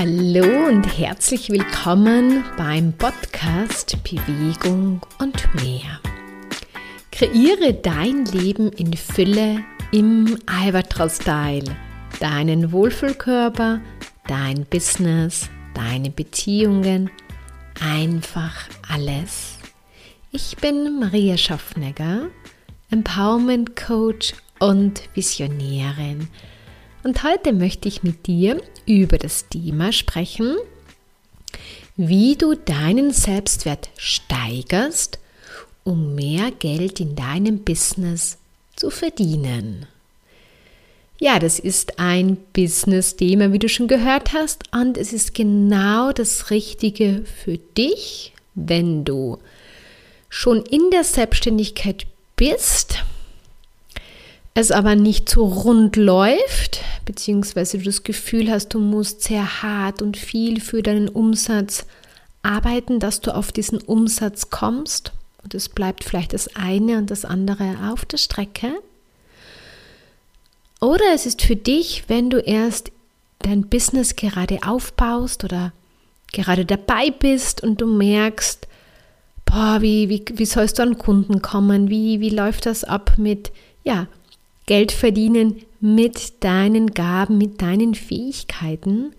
Hallo 0.00 0.68
und 0.68 0.84
herzlich 0.96 1.50
willkommen 1.50 2.44
beim 2.56 2.92
Podcast 2.92 3.96
Bewegung 4.04 5.00
und 5.18 5.54
mehr. 5.56 5.98
Kreiere 7.10 7.74
dein 7.74 8.24
Leben 8.26 8.70
in 8.70 8.92
Fülle 8.92 9.64
im 9.90 10.38
Albatros-Style. 10.46 11.76
Deinen 12.20 12.70
Wohlfühlkörper, 12.70 13.80
dein 14.28 14.66
Business, 14.66 15.50
deine 15.74 16.10
Beziehungen, 16.10 17.10
einfach 17.80 18.68
alles. 18.88 19.58
Ich 20.30 20.58
bin 20.58 21.00
Maria 21.00 21.36
Schaffnegger, 21.36 22.28
Empowerment 22.92 23.74
Coach 23.74 24.32
und 24.60 25.02
Visionärin. 25.14 26.28
Und 27.08 27.22
heute 27.22 27.54
möchte 27.54 27.88
ich 27.88 28.02
mit 28.02 28.26
dir 28.26 28.60
über 28.84 29.16
das 29.16 29.48
Thema 29.48 29.92
sprechen, 29.92 30.58
wie 31.96 32.36
du 32.36 32.54
deinen 32.54 33.12
Selbstwert 33.12 33.88
steigerst, 33.96 35.18
um 35.84 36.14
mehr 36.14 36.50
Geld 36.50 37.00
in 37.00 37.16
deinem 37.16 37.60
Business 37.60 38.36
zu 38.76 38.90
verdienen. 38.90 39.86
Ja, 41.18 41.38
das 41.38 41.58
ist 41.58 41.98
ein 41.98 42.36
Business-Thema, 42.52 43.54
wie 43.54 43.58
du 43.58 43.70
schon 43.70 43.88
gehört 43.88 44.34
hast, 44.34 44.64
und 44.74 44.98
es 44.98 45.14
ist 45.14 45.32
genau 45.32 46.12
das 46.12 46.50
Richtige 46.50 47.24
für 47.42 47.56
dich, 47.56 48.34
wenn 48.54 49.06
du 49.06 49.38
schon 50.28 50.60
in 50.60 50.90
der 50.90 51.04
Selbstständigkeit 51.04 52.06
bist, 52.36 53.02
es 54.54 54.70
aber 54.70 54.96
nicht 54.96 55.28
so 55.28 55.44
rund 55.46 55.96
läuft, 55.96 56.80
beziehungsweise 57.04 57.78
du 57.78 57.84
das 57.84 58.02
Gefühl 58.02 58.50
hast, 58.50 58.74
du 58.74 58.80
musst 58.80 59.22
sehr 59.22 59.62
hart 59.62 60.02
und 60.02 60.16
viel 60.16 60.60
für 60.60 60.82
deinen 60.82 61.08
Umsatz 61.08 61.86
arbeiten, 62.42 62.98
dass 63.00 63.20
du 63.20 63.34
auf 63.34 63.52
diesen 63.52 63.78
Umsatz 63.78 64.50
kommst 64.50 65.12
und 65.42 65.54
es 65.54 65.68
bleibt 65.68 66.04
vielleicht 66.04 66.32
das 66.32 66.54
eine 66.56 66.98
und 66.98 67.10
das 67.10 67.24
andere 67.24 67.90
auf 67.90 68.04
der 68.04 68.18
Strecke. 68.18 68.72
Oder 70.80 71.04
es 71.14 71.26
ist 71.26 71.42
für 71.42 71.56
dich, 71.56 72.04
wenn 72.08 72.30
du 72.30 72.38
erst 72.38 72.92
dein 73.40 73.68
Business 73.68 74.16
gerade 74.16 74.58
aufbaust 74.66 75.44
oder 75.44 75.72
gerade 76.32 76.64
dabei 76.64 77.10
bist 77.10 77.62
und 77.62 77.80
du 77.80 77.86
merkst, 77.86 78.68
boah, 79.44 79.78
wie, 79.80 80.08
wie, 80.08 80.24
wie 80.34 80.44
sollst 80.44 80.78
du 80.78 80.82
an 80.82 80.98
Kunden 80.98 81.42
kommen? 81.42 81.88
Wie, 81.88 82.20
wie 82.20 82.30
läuft 82.30 82.66
das 82.66 82.84
ab 82.84 83.14
mit, 83.16 83.50
ja, 83.84 84.06
Geld 84.68 84.92
verdienen 84.92 85.64
mit 85.80 86.44
deinen 86.44 86.92
Gaben, 86.92 87.38
mit 87.38 87.62
deinen 87.62 87.94
Fähigkeiten? 87.94 89.14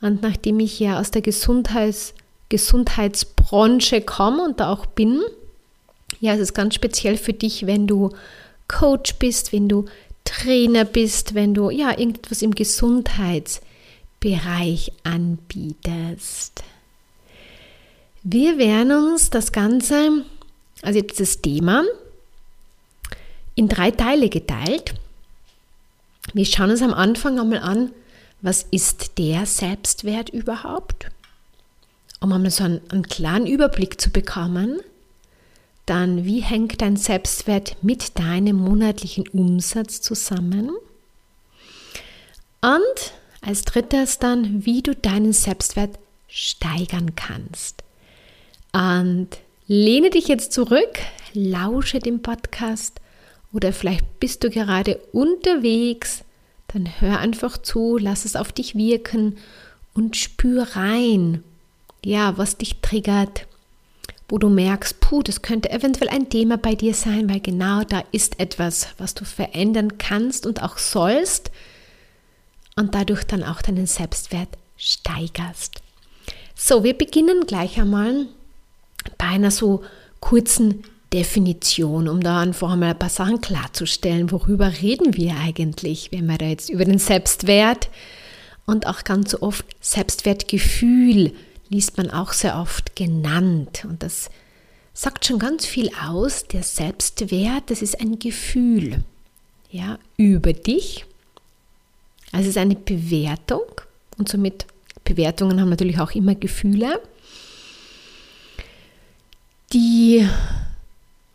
Und 0.00 0.22
nachdem 0.22 0.58
ich 0.58 0.80
ja 0.80 0.98
aus 0.98 1.12
der 1.12 1.22
Gesundheits, 1.22 2.14
Gesundheitsbranche 2.48 4.00
komme 4.02 4.44
und 4.44 4.58
da 4.58 4.72
auch 4.72 4.84
bin, 4.84 5.22
ja, 6.20 6.34
es 6.34 6.40
ist 6.40 6.54
ganz 6.54 6.74
speziell 6.74 7.16
für 7.16 7.32
dich, 7.32 7.66
wenn 7.66 7.86
du 7.86 8.10
Coach 8.66 9.14
bist, 9.14 9.52
wenn 9.52 9.68
du 9.68 9.84
Trainer 10.24 10.84
bist, 10.84 11.36
wenn 11.36 11.54
du 11.54 11.70
ja 11.70 11.96
irgendwas 11.96 12.42
im 12.42 12.52
Gesundheitsbereich 12.52 14.90
anbietest. 15.04 16.64
Wir 18.24 18.58
werden 18.58 18.90
uns 18.92 19.30
das 19.30 19.52
Ganze, 19.52 20.24
also 20.82 21.00
dieses 21.00 21.40
Thema, 21.40 21.84
in 23.54 23.68
drei 23.68 23.90
Teile 23.90 24.28
geteilt. 24.28 24.94
Wir 26.32 26.46
schauen 26.46 26.70
uns 26.70 26.82
am 26.82 26.94
Anfang 26.94 27.38
einmal 27.38 27.58
an, 27.58 27.92
was 28.40 28.66
ist 28.70 29.18
der 29.18 29.46
Selbstwert 29.46 30.30
überhaupt? 30.30 31.08
Um 32.20 32.32
einmal 32.32 32.50
so 32.50 32.64
einen, 32.64 32.80
einen 32.90 33.06
klaren 33.06 33.46
Überblick 33.46 34.00
zu 34.00 34.10
bekommen. 34.10 34.80
Dann, 35.86 36.24
wie 36.24 36.40
hängt 36.40 36.80
dein 36.80 36.96
Selbstwert 36.96 37.76
mit 37.82 38.18
deinem 38.18 38.56
monatlichen 38.56 39.28
Umsatz 39.28 40.00
zusammen? 40.00 40.70
Und 42.60 43.12
als 43.40 43.62
drittes 43.62 44.18
dann, 44.18 44.64
wie 44.64 44.82
du 44.82 44.94
deinen 44.94 45.32
Selbstwert 45.32 45.98
steigern 46.28 47.14
kannst. 47.16 47.82
Und 48.72 49.28
lehne 49.66 50.10
dich 50.10 50.28
jetzt 50.28 50.52
zurück, 50.52 50.98
lausche 51.34 51.98
dem 51.98 52.22
Podcast 52.22 53.00
oder 53.52 53.72
vielleicht 53.72 54.20
bist 54.20 54.44
du 54.44 54.50
gerade 54.50 54.96
unterwegs, 55.12 56.24
dann 56.68 56.88
hör 57.00 57.18
einfach 57.18 57.58
zu, 57.58 57.98
lass 57.98 58.24
es 58.24 58.36
auf 58.36 58.52
dich 58.52 58.74
wirken 58.74 59.36
und 59.94 60.16
spür 60.16 60.68
rein, 60.74 61.44
ja, 62.04 62.38
was 62.38 62.56
dich 62.56 62.80
triggert, 62.80 63.46
wo 64.28 64.38
du 64.38 64.48
merkst, 64.48 65.00
puh, 65.00 65.22
das 65.22 65.42
könnte 65.42 65.70
eventuell 65.70 66.08
ein 66.08 66.30
Thema 66.30 66.56
bei 66.56 66.74
dir 66.74 66.94
sein, 66.94 67.28
weil 67.28 67.40
genau 67.40 67.84
da 67.84 68.02
ist 68.12 68.40
etwas, 68.40 68.88
was 68.96 69.14
du 69.14 69.24
verändern 69.24 69.98
kannst 69.98 70.46
und 70.46 70.62
auch 70.62 70.78
sollst 70.78 71.50
und 72.76 72.94
dadurch 72.94 73.24
dann 73.24 73.44
auch 73.44 73.60
deinen 73.60 73.86
Selbstwert 73.86 74.48
steigerst. 74.78 75.82
So, 76.54 76.82
wir 76.82 76.96
beginnen 76.96 77.46
gleich 77.46 77.78
einmal 77.78 78.26
bei 79.18 79.26
einer 79.26 79.50
so 79.50 79.84
kurzen 80.20 80.84
Definition, 81.12 82.08
um 82.08 82.20
da 82.20 82.40
einfach 82.40 82.72
einmal 82.72 82.90
ein 82.90 82.98
paar 82.98 83.08
Sachen 83.08 83.40
klarzustellen, 83.40 84.30
worüber 84.30 84.72
reden 84.80 85.16
wir 85.16 85.36
eigentlich, 85.36 86.10
wenn 86.10 86.26
wir 86.26 86.38
da 86.38 86.46
jetzt 86.46 86.70
über 86.70 86.84
den 86.84 86.98
Selbstwert 86.98 87.90
und 88.66 88.86
auch 88.86 89.04
ganz 89.04 89.34
oft 89.34 89.66
Selbstwertgefühl 89.80 91.32
liest 91.68 91.96
man 91.96 92.10
auch 92.10 92.32
sehr 92.32 92.58
oft 92.58 92.96
genannt 92.96 93.86
und 93.88 94.02
das 94.02 94.30
sagt 94.94 95.24
schon 95.24 95.38
ganz 95.38 95.64
viel 95.64 95.90
aus. 96.06 96.44
Der 96.44 96.62
Selbstwert, 96.62 97.70
das 97.70 97.80
ist 97.80 97.98
ein 98.00 98.18
Gefühl, 98.18 99.02
ja, 99.70 99.98
über 100.18 100.52
dich. 100.52 101.06
Also 102.30 102.44
es 102.44 102.56
ist 102.56 102.58
eine 102.58 102.76
Bewertung 102.76 103.62
und 104.18 104.28
somit 104.28 104.66
Bewertungen 105.04 105.60
haben 105.60 105.70
natürlich 105.70 105.98
auch 105.98 106.12
immer 106.12 106.34
Gefühle 106.34 107.00
die 109.72 110.28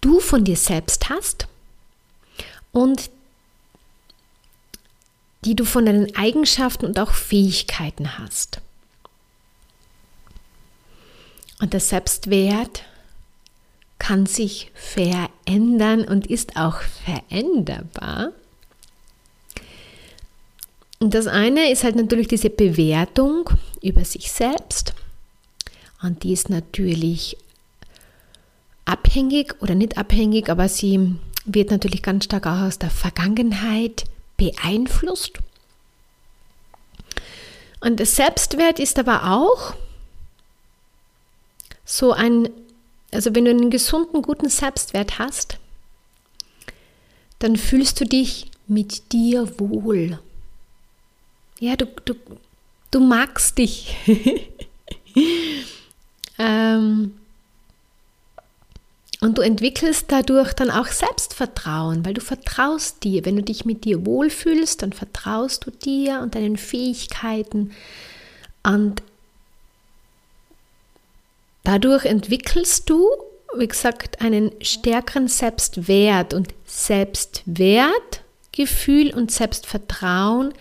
du 0.08 0.22
von 0.22 0.46
dir 0.46 0.56
selbst 0.56 1.10
hast 1.10 1.48
und 2.72 3.10
die 5.44 5.54
du 5.54 5.66
von 5.66 5.86
deinen 5.86 6.16
Eigenschaften 6.16 6.86
und 6.86 6.98
auch 6.98 7.12
Fähigkeiten 7.12 8.18
hast. 8.18 8.62
Und 11.60 11.74
der 11.74 11.82
Selbstwert 11.82 12.84
kann 14.00 14.26
sich 14.28 14.72
verändern 14.76 16.06
und 16.06 16.28
ist 16.28 16.56
auch 16.56 16.80
veränderbar. 16.82 18.32
Und 21.00 21.14
das 21.14 21.28
eine 21.28 21.70
ist 21.70 21.84
halt 21.84 21.98
natürlich 21.98 22.30
diese 22.30 22.50
Bewertung 22.50 23.50
über 23.82 24.06
sich 24.06 24.32
selbst. 24.32 24.94
Und 26.02 26.24
die 26.24 26.32
ist 26.32 26.50
natürlich 26.50 27.38
abhängig 28.88 29.56
oder 29.62 29.76
nicht 29.76 29.98
abhängig, 29.98 30.50
aber 30.50 30.70
sie 30.70 31.16
wird 31.46 31.72
natürlich 31.72 32.02
ganz 32.02 32.26
stark 32.26 32.48
auch 32.48 32.62
aus 32.62 32.80
der 32.80 32.90
Vergangenheit 32.90 34.06
beeinflusst. 34.38 35.40
Und 37.80 37.98
der 38.00 38.06
Selbstwert 38.06 38.80
ist 38.80 38.98
aber 38.98 39.32
auch 39.32 39.76
so 41.86 42.12
ein, 42.12 42.50
also 43.14 43.36
wenn 43.36 43.46
du 43.46 43.52
einen 43.52 43.70
gesunden, 43.70 44.22
guten 44.22 44.50
Selbstwert 44.50 45.20
hast, 45.20 45.58
dann 47.40 47.56
fühlst 47.56 48.00
du 48.02 48.06
dich 48.06 48.50
mit 48.68 49.12
dir 49.12 49.60
wohl. 49.60 50.20
Ja, 51.60 51.76
du, 51.76 51.86
du, 51.86 52.16
du 52.92 53.00
magst 53.00 53.58
dich. 53.58 53.96
ähm, 56.40 57.17
und 59.20 59.40
du 59.40 59.42
entwickelst 59.42 60.06
dadurch 60.10 60.54
dann 60.54 60.70
auch 60.70 60.86
Selbstvertrauen, 60.88 62.06
weil 62.06 62.14
du 62.14 62.22
vertraust 62.22 63.04
dir. 63.04 63.26
Wenn 63.26 63.36
du 63.36 63.42
dich 63.42 63.66
mit 63.66 63.84
dir 63.84 64.06
wohlfühlst, 64.06 64.84
dann 64.84 64.94
vertraust 64.94 65.66
du 65.66 65.72
dir 65.72 66.20
und 66.22 66.36
deinen 66.36 66.58
Fähigkeiten. 66.58 67.72
Und 68.64 69.02
dadurch 71.64 72.06
entwickelst 72.06 72.88
du, 72.92 73.10
wie 73.58 73.68
gesagt, 73.68 74.22
einen 74.22 74.52
stärkeren 74.62 75.28
Selbstwert. 75.28 76.36
Und 76.36 76.54
Selbstwertgefühl 76.66 79.16
und 79.16 79.32
Selbstvertrauen 79.32 80.54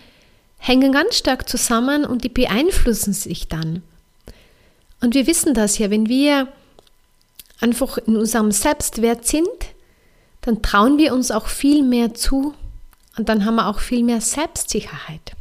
hängen 0.57 0.93
ganz 0.93 1.15
stark 1.15 1.47
zusammen 1.47 2.05
und 2.05 2.23
die 2.23 2.29
beeinflussen 2.29 3.13
sich 3.13 3.47
dann. 3.47 3.83
Und 4.99 5.13
wir 5.13 5.27
wissen 5.27 5.53
das 5.53 5.77
ja, 5.77 5.91
wenn 5.91 6.09
wir 6.09 6.47
einfach 7.59 7.97
in 7.97 8.17
unserem 8.17 8.51
Selbstwert 8.51 9.25
sind, 9.25 9.47
dann 10.41 10.61
trauen 10.61 10.97
wir 10.97 11.13
uns 11.13 11.31
auch 11.31 11.47
viel 11.47 11.83
mehr 11.83 12.13
zu 12.13 12.53
und 13.17 13.29
dann 13.29 13.45
haben 13.45 13.55
wir 13.55 13.67
auch 13.67 13.79
viel 13.79 14.03
mehr 14.03 14.21
Selbstsicherheit. 14.21 15.33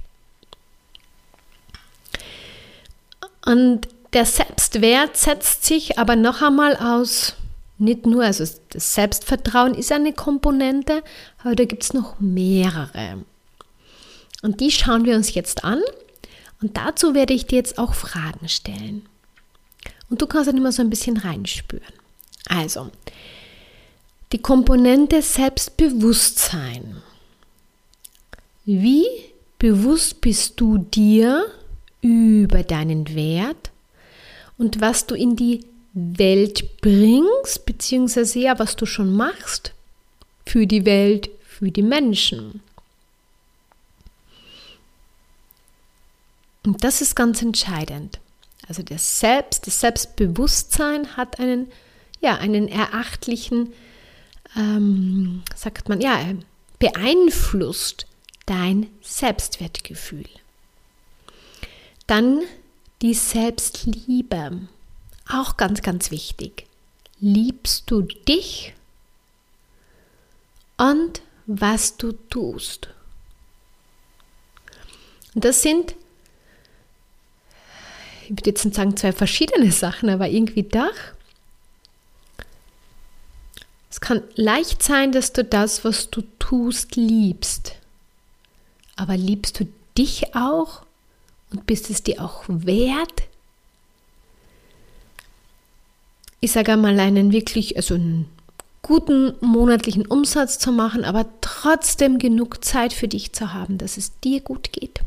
Und 3.44 3.88
der 4.12 4.24
Selbstwert 4.24 5.16
setzt 5.16 5.64
sich 5.64 5.98
aber 5.98 6.16
noch 6.16 6.42
einmal 6.42 6.76
aus, 6.76 7.34
nicht 7.78 8.06
nur, 8.06 8.24
also 8.24 8.44
das 8.70 8.94
Selbstvertrauen 8.94 9.74
ist 9.74 9.92
eine 9.92 10.12
Komponente, 10.12 11.02
aber 11.42 11.54
da 11.54 11.64
gibt 11.64 11.82
es 11.82 11.92
noch 11.92 12.18
mehrere. 12.18 13.24
Und 14.42 14.60
die 14.60 14.70
schauen 14.70 15.04
wir 15.04 15.16
uns 15.16 15.34
jetzt 15.34 15.64
an. 15.64 15.80
Und 16.62 16.76
dazu 16.76 17.14
werde 17.14 17.34
ich 17.34 17.46
dir 17.46 17.56
jetzt 17.56 17.78
auch 17.78 17.94
Fragen 17.94 18.48
stellen. 18.48 19.06
Und 20.08 20.22
du 20.22 20.26
kannst 20.26 20.48
dann 20.48 20.56
immer 20.56 20.72
so 20.72 20.82
ein 20.82 20.90
bisschen 20.90 21.16
reinspüren. 21.16 21.84
Also, 22.48 22.90
die 24.32 24.38
Komponente 24.38 25.22
Selbstbewusstsein. 25.22 27.02
Wie 28.64 29.06
bewusst 29.58 30.20
bist 30.20 30.60
du 30.60 30.78
dir 30.78 31.46
über 32.00 32.62
deinen 32.62 33.14
Wert 33.14 33.70
und 34.58 34.80
was 34.80 35.06
du 35.06 35.14
in 35.14 35.36
die 35.36 35.64
Welt 35.92 36.80
bringst, 36.80 37.64
beziehungsweise 37.64 38.38
ja, 38.40 38.58
was 38.58 38.76
du 38.76 38.86
schon 38.86 39.14
machst 39.14 39.72
für 40.44 40.66
die 40.66 40.84
Welt, 40.84 41.30
für 41.42 41.70
die 41.70 41.82
Menschen. 41.82 42.60
Und 46.64 46.84
das 46.84 47.00
ist 47.00 47.14
ganz 47.14 47.40
entscheidend. 47.42 48.20
Also 48.68 48.82
das 48.82 49.20
Selbst, 49.20 49.66
das 49.66 49.80
Selbstbewusstsein 49.80 51.16
hat 51.16 51.38
einen, 51.38 51.68
ja, 52.20 52.36
einen 52.36 52.68
erachtlichen, 52.68 53.72
ähm, 54.56 55.42
sagt 55.54 55.88
man, 55.88 56.00
ja, 56.00 56.18
beeinflusst 56.78 58.06
dein 58.46 58.88
Selbstwertgefühl. 59.02 60.26
Dann 62.06 62.40
die 63.02 63.14
Selbstliebe. 63.14 64.60
Auch 65.28 65.56
ganz, 65.56 65.82
ganz 65.82 66.10
wichtig. 66.10 66.66
Liebst 67.18 67.90
du 67.90 68.02
dich 68.02 68.74
und 70.76 71.22
was 71.46 71.96
du 71.96 72.12
tust? 72.12 72.88
Das 75.34 75.62
sind, 75.62 75.94
ich 78.24 78.30
würde 78.30 78.50
jetzt 78.50 78.64
nicht 78.64 78.76
sagen 78.76 78.96
zwei 78.96 79.12
verschiedene 79.12 79.70
Sachen, 79.72 80.08
aber 80.08 80.28
irgendwie 80.28 80.62
doch. 80.62 80.94
Es 83.96 84.00
kann 84.00 84.22
leicht 84.34 84.82
sein, 84.82 85.10
dass 85.10 85.32
du 85.32 85.42
das, 85.42 85.82
was 85.82 86.10
du 86.10 86.20
tust, 86.38 86.96
liebst. 86.96 87.76
Aber 88.94 89.16
liebst 89.16 89.58
du 89.58 89.66
dich 89.96 90.36
auch 90.36 90.82
und 91.50 91.64
bist 91.64 91.88
es 91.88 92.02
dir 92.02 92.22
auch 92.22 92.44
wert? 92.46 93.22
Ich 96.40 96.52
sage 96.52 96.74
einmal, 96.74 97.00
einen 97.00 97.32
wirklich, 97.32 97.78
also 97.78 97.94
einen 97.94 98.28
guten 98.82 99.34
monatlichen 99.40 100.04
Umsatz 100.04 100.58
zu 100.58 100.72
machen, 100.72 101.02
aber 101.02 101.24
trotzdem 101.40 102.18
genug 102.18 102.62
Zeit 102.62 102.92
für 102.92 103.08
dich 103.08 103.32
zu 103.32 103.54
haben, 103.54 103.78
dass 103.78 103.96
es 103.96 104.20
dir 104.20 104.42
gut 104.42 104.72
geht. 104.72 105.00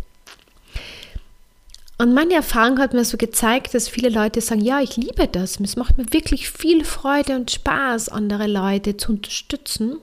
Und 2.00 2.14
meine 2.14 2.34
Erfahrung 2.34 2.80
hat 2.80 2.94
mir 2.94 3.04
so 3.04 3.18
gezeigt, 3.18 3.74
dass 3.74 3.90
viele 3.90 4.08
Leute 4.08 4.40
sagen, 4.40 4.62
ja, 4.62 4.80
ich 4.80 4.96
liebe 4.96 5.28
das. 5.28 5.60
Es 5.60 5.76
macht 5.76 5.98
mir 5.98 6.14
wirklich 6.14 6.50
viel 6.50 6.86
Freude 6.86 7.36
und 7.36 7.52
Spaß, 7.52 8.08
andere 8.08 8.48
Leute 8.48 8.96
zu 8.96 9.12
unterstützen. 9.12 9.98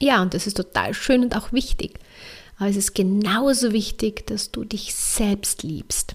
Ja, 0.00 0.22
und 0.22 0.32
das 0.32 0.46
ist 0.46 0.56
total 0.56 0.94
schön 0.94 1.24
und 1.24 1.36
auch 1.36 1.52
wichtig. 1.52 2.00
Aber 2.58 2.70
es 2.70 2.76
ist 2.76 2.94
genauso 2.94 3.72
wichtig, 3.72 4.26
dass 4.28 4.50
du 4.50 4.64
dich 4.64 4.94
selbst 4.94 5.62
liebst. 5.62 6.14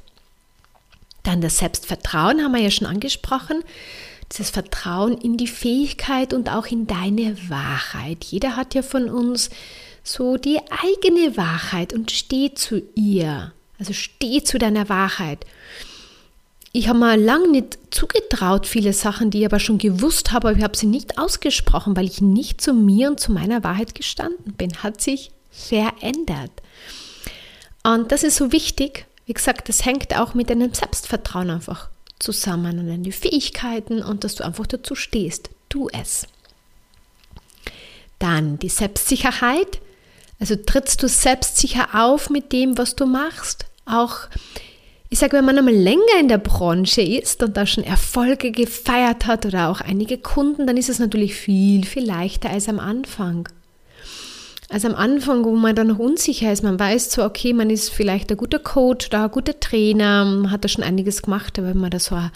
Dann 1.22 1.40
das 1.40 1.60
Selbstvertrauen 1.60 2.42
haben 2.42 2.54
wir 2.54 2.62
ja 2.62 2.72
schon 2.72 2.88
angesprochen. 2.88 3.64
Dieses 4.31 4.50
Vertrauen 4.50 5.20
in 5.20 5.38
die 5.38 5.48
Fähigkeit 5.48 6.34
und 6.34 6.50
auch 6.50 6.66
in 6.66 6.88
deine 6.88 7.38
Wahrheit. 7.48 8.24
Jeder 8.24 8.56
hat 8.56 8.74
ja 8.74 8.81
von 8.81 9.08
uns 9.08 9.52
so 10.04 10.38
die 10.38 10.60
eigene 10.72 11.38
Wahrheit 11.38 11.94
und 11.94 12.10
steht 12.10 12.58
zu 12.58 12.81
ihr. 12.96 13.54
Also 13.84 13.92
steh 13.92 14.42
zu 14.42 14.58
deiner 14.58 14.88
Wahrheit. 14.88 15.46
Ich 16.72 16.88
habe 16.88 17.00
mir 17.00 17.18
lange 17.18 17.50
nicht 17.50 17.78
zugetraut, 17.92 18.66
viele 18.66 18.94
Sachen, 18.94 19.30
die 19.30 19.42
ich 19.42 19.46
aber 19.46 19.60
schon 19.60 19.78
gewusst 19.78 20.32
habe, 20.32 20.48
aber 20.48 20.58
ich 20.58 20.64
habe 20.64 20.78
sie 20.78 20.86
nicht 20.86 21.18
ausgesprochen, 21.18 21.98
weil 21.98 22.06
ich 22.06 22.22
nicht 22.22 22.62
zu 22.62 22.74
mir 22.74 23.10
und 23.10 23.20
zu 23.20 23.34
meiner 23.34 23.62
Wahrheit 23.66 23.94
gestanden 23.94 24.54
bin. 24.54 24.82
Hat 24.84 25.02
sich 25.02 25.32
verändert. 25.52 26.52
Und 27.84 28.14
das 28.14 28.24
ist 28.24 28.38
so 28.38 28.54
wichtig. 28.54 29.06
Wie 29.26 29.34
gesagt, 29.34 29.68
das 29.68 29.84
hängt 29.84 30.18
auch 30.18 30.34
mit 30.34 30.50
deinem 30.50 30.74
Selbstvertrauen 30.74 31.50
einfach 31.50 31.90
zusammen 32.20 32.80
und 32.80 32.88
deine 32.88 33.12
Fähigkeiten 33.12 34.02
und 34.02 34.24
dass 34.24 34.36
du 34.36 34.46
einfach 34.46 34.66
dazu 34.66 34.96
stehst. 34.96 35.50
Tu 35.68 35.90
es. 35.90 36.26
Dann 38.18 38.60
die 38.60 38.70
Selbstsicherheit. 38.70 39.82
Also 40.40 40.56
trittst 40.56 41.04
du 41.04 41.10
selbstsicher 41.10 41.90
auf 41.94 42.30
mit 42.30 42.54
dem, 42.54 42.78
was 42.78 42.96
du 42.96 43.06
machst. 43.06 43.66
Auch, 43.86 44.18
ich 45.10 45.20
sage, 45.20 45.38
wenn 45.38 45.46
man 45.46 45.58
einmal 45.58 45.74
länger 45.74 46.20
in 46.20 46.28
der 46.28 46.38
Branche 46.38 47.02
ist 47.02 47.44
und 47.44 47.58
da 47.58 47.66
schon 47.66 47.84
Erfolge 47.84 48.52
gefeiert 48.52 49.26
hat 49.26 49.46
oder 49.46 49.70
auch 49.70 49.82
einige 49.82 50.18
Kunden, 50.18 50.66
dann 50.66 50.78
ist 50.78 50.90
es 50.90 51.00
natürlich 51.00 51.36
viel, 51.36 51.86
viel 51.86 52.06
leichter 52.06 52.50
als 52.50 52.70
am 52.70 52.80
Anfang. 52.80 53.50
Also 54.70 54.88
am 54.88 54.96
Anfang, 54.96 55.44
wo 55.44 55.52
man 55.56 55.76
dann 55.76 55.88
noch 55.88 56.00
unsicher 56.00 56.52
ist, 56.52 56.64
man 56.64 56.80
weiß 56.80 57.10
zwar, 57.10 57.28
okay, 57.28 57.54
man 57.54 57.70
ist 57.70 57.90
vielleicht 57.90 58.32
ein 58.32 58.38
guter 58.38 58.58
Coach 58.58 59.08
oder 59.08 59.26
ein 59.26 59.32
guter 59.32 59.60
Trainer, 59.60 60.48
hat 60.50 60.64
da 60.64 60.68
schon 60.68 60.84
einiges 60.84 61.22
gemacht, 61.22 61.60
aber 61.60 61.70
wenn 61.70 61.78
man 61.78 61.92
da 61.92 62.00
so 62.00 62.16
eine 62.16 62.32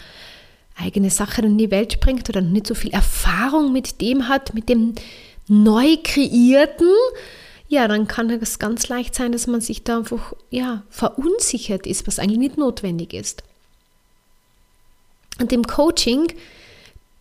eigene 0.76 1.10
Sache 1.10 1.42
in 1.42 1.58
die 1.58 1.72
Welt 1.72 1.98
bringt 1.98 2.28
oder 2.28 2.40
nicht 2.40 2.68
so 2.68 2.74
viel 2.74 2.92
Erfahrung 2.92 3.72
mit 3.72 4.00
dem 4.00 4.28
hat, 4.28 4.54
mit 4.54 4.68
dem 4.68 4.94
neu 5.48 5.96
kreierten, 6.04 6.92
ja, 7.68 7.86
dann 7.86 8.08
kann 8.08 8.30
es 8.30 8.58
ganz 8.58 8.88
leicht 8.88 9.14
sein, 9.14 9.32
dass 9.32 9.46
man 9.46 9.60
sich 9.60 9.84
da 9.84 9.98
einfach 9.98 10.32
ja, 10.50 10.82
verunsichert 10.88 11.86
ist, 11.86 12.06
was 12.06 12.18
eigentlich 12.18 12.38
nicht 12.38 12.56
notwendig 12.58 13.12
ist. 13.12 13.42
Und 15.38 15.52
im 15.52 15.66
Coaching 15.66 16.32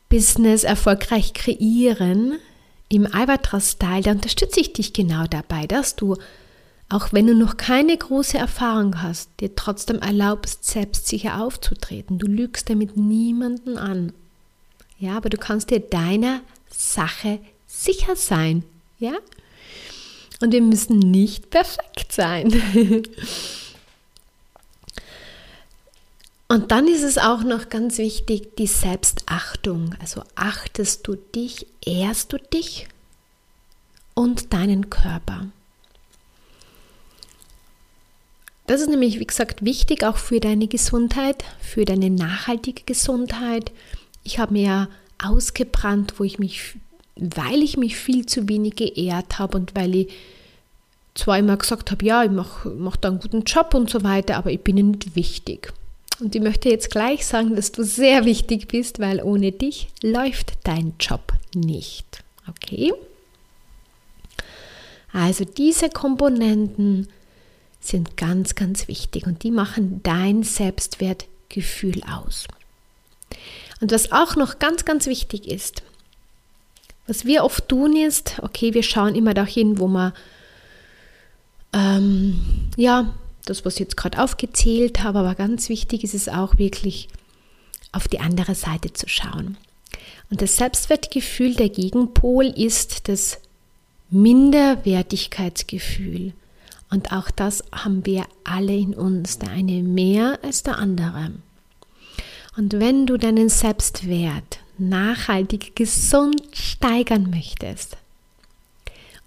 Business 0.09 0.63
erfolgreich 0.63 1.33
kreieren 1.33 2.39
im 2.89 3.05
Albatros-Style, 3.05 4.03
da 4.03 4.11
unterstütze 4.11 4.61
ich 4.61 4.71
dich 4.71 4.93
genau 4.93 5.25
dabei, 5.25 5.67
dass 5.67 5.97
du, 5.97 6.15
auch 6.87 7.11
wenn 7.11 7.27
du 7.27 7.35
noch 7.35 7.57
keine 7.57 7.97
große 7.97 8.37
Erfahrung 8.37 9.01
hast, 9.01 9.29
dir 9.41 9.53
trotzdem 9.55 9.99
erlaubst, 9.99 10.63
selbstsicher 10.63 11.41
aufzutreten. 11.41 12.17
Du 12.17 12.27
lügst 12.27 12.69
damit 12.69 12.95
niemanden 12.95 13.77
an. 13.77 14.13
Ja, 14.97 15.17
aber 15.17 15.29
du 15.29 15.37
kannst 15.37 15.69
dir 15.69 15.81
deiner 15.81 16.39
Sache 16.69 17.39
sicher 17.67 18.15
sein. 18.15 18.63
Ja? 18.99 19.17
Und 20.39 20.51
wir 20.51 20.61
müssen 20.61 20.99
nicht 20.99 21.49
perfekt 21.49 22.11
sein. 22.11 22.61
Und 26.49 26.71
dann 26.71 26.87
ist 26.87 27.03
es 27.03 27.17
auch 27.17 27.43
noch 27.43 27.69
ganz 27.69 27.97
wichtig, 27.97 28.55
die 28.55 28.67
Selbstachtung. 28.67 29.95
Also 29.99 30.23
achtest 30.35 31.07
du 31.07 31.15
dich, 31.15 31.67
ehrst 31.85 32.31
du 32.31 32.37
dich 32.37 32.87
und 34.13 34.53
deinen 34.53 34.89
Körper. 34.89 35.47
Das 38.65 38.81
ist 38.81 38.89
nämlich, 38.89 39.19
wie 39.19 39.27
gesagt, 39.27 39.63
wichtig 39.63 40.03
auch 40.03 40.17
für 40.17 40.39
deine 40.39 40.67
Gesundheit, 40.67 41.43
für 41.59 41.85
deine 41.85 42.09
nachhaltige 42.09 42.83
Gesundheit. 42.83 43.71
Ich 44.23 44.39
habe 44.39 44.53
mir 44.53 44.63
ja 44.63 44.87
ausgebrannt, 45.23 46.15
wo 46.17 46.23
ich 46.23 46.37
mich, 46.37 46.75
weil 47.19 47.61
ich 47.61 47.77
mich 47.77 47.97
viel 47.97 48.25
zu 48.25 48.47
wenig 48.47 48.75
geehrt 48.75 49.39
habe 49.39 49.57
und 49.57 49.75
weil 49.75 49.95
ich 49.95 50.13
zwar 51.15 51.39
immer 51.39 51.57
gesagt 51.57 51.91
habe, 51.91 52.05
ja, 52.05 52.23
ich 52.23 52.31
mache 52.31 52.69
mach 52.69 52.95
da 52.95 53.09
einen 53.09 53.19
guten 53.19 53.43
Job 53.43 53.73
und 53.73 53.89
so 53.89 54.03
weiter, 54.03 54.37
aber 54.37 54.51
ich 54.51 54.61
bin 54.61 54.75
nicht 54.75 55.15
wichtig. 55.15 55.73
Und 56.19 56.35
ich 56.35 56.41
möchte 56.41 56.69
jetzt 56.69 56.89
gleich 56.89 57.25
sagen, 57.25 57.55
dass 57.55 57.71
du 57.71 57.83
sehr 57.83 58.25
wichtig 58.25 58.67
bist, 58.67 58.99
weil 58.99 59.21
ohne 59.21 59.51
dich 59.51 59.89
läuft 60.01 60.53
dein 60.63 60.93
Job 60.99 61.33
nicht. 61.53 62.23
Okay? 62.47 62.93
Also 65.13 65.45
diese 65.45 65.89
Komponenten 65.89 67.07
sind 67.79 68.17
ganz, 68.17 68.55
ganz 68.55 68.87
wichtig 68.87 69.27
und 69.27 69.43
die 69.43 69.51
machen 69.51 70.01
dein 70.03 70.43
Selbstwertgefühl 70.43 72.01
aus. 72.03 72.47
Und 73.79 73.91
was 73.91 74.11
auch 74.11 74.35
noch 74.35 74.59
ganz, 74.59 74.85
ganz 74.85 75.05
wichtig 75.05 75.47
ist, 75.47 75.83
was 77.07 77.25
wir 77.25 77.43
oft 77.43 77.67
tun 77.69 77.95
ist, 77.95 78.39
okay, 78.41 78.73
wir 78.73 78.83
schauen 78.83 79.15
immer 79.15 79.33
dahin, 79.33 79.79
wo 79.79 79.87
wir 79.87 80.13
ähm, 81.73 82.69
ja 82.75 83.13
das, 83.45 83.65
was 83.65 83.75
ich 83.75 83.81
jetzt 83.81 83.97
gerade 83.97 84.21
aufgezählt 84.21 85.03
habe, 85.03 85.19
aber 85.19 85.35
ganz 85.35 85.69
wichtig 85.69 86.03
ist 86.03 86.13
es 86.13 86.29
auch 86.29 86.57
wirklich 86.57 87.07
auf 87.93 88.09
die 88.09 88.19
andere 88.19 88.55
Seite 88.55 88.91
zu 88.93 89.07
schauen. 89.07 89.57
Und 90.29 90.41
das 90.41 90.57
Selbstwertgefühl, 90.57 91.55
der 91.55 91.69
Gegenpol, 91.69 92.47
ist 92.47 93.07
das 93.07 93.39
Minderwertigkeitsgefühl. 94.09 96.33
Und 96.89 97.13
auch 97.13 97.31
das 97.31 97.63
haben 97.71 98.05
wir 98.05 98.25
alle 98.43 98.75
in 98.75 98.93
uns, 98.93 99.39
der 99.39 99.51
eine 99.51 99.81
mehr 99.83 100.39
als 100.43 100.63
der 100.63 100.77
andere. 100.77 101.31
Und 102.57 102.73
wenn 102.79 103.05
du 103.05 103.15
deinen 103.17 103.47
Selbstwert 103.49 104.59
nachhaltig 104.79 105.75
gesund 105.75 106.41
steigern 106.53 107.29
möchtest, 107.29 107.97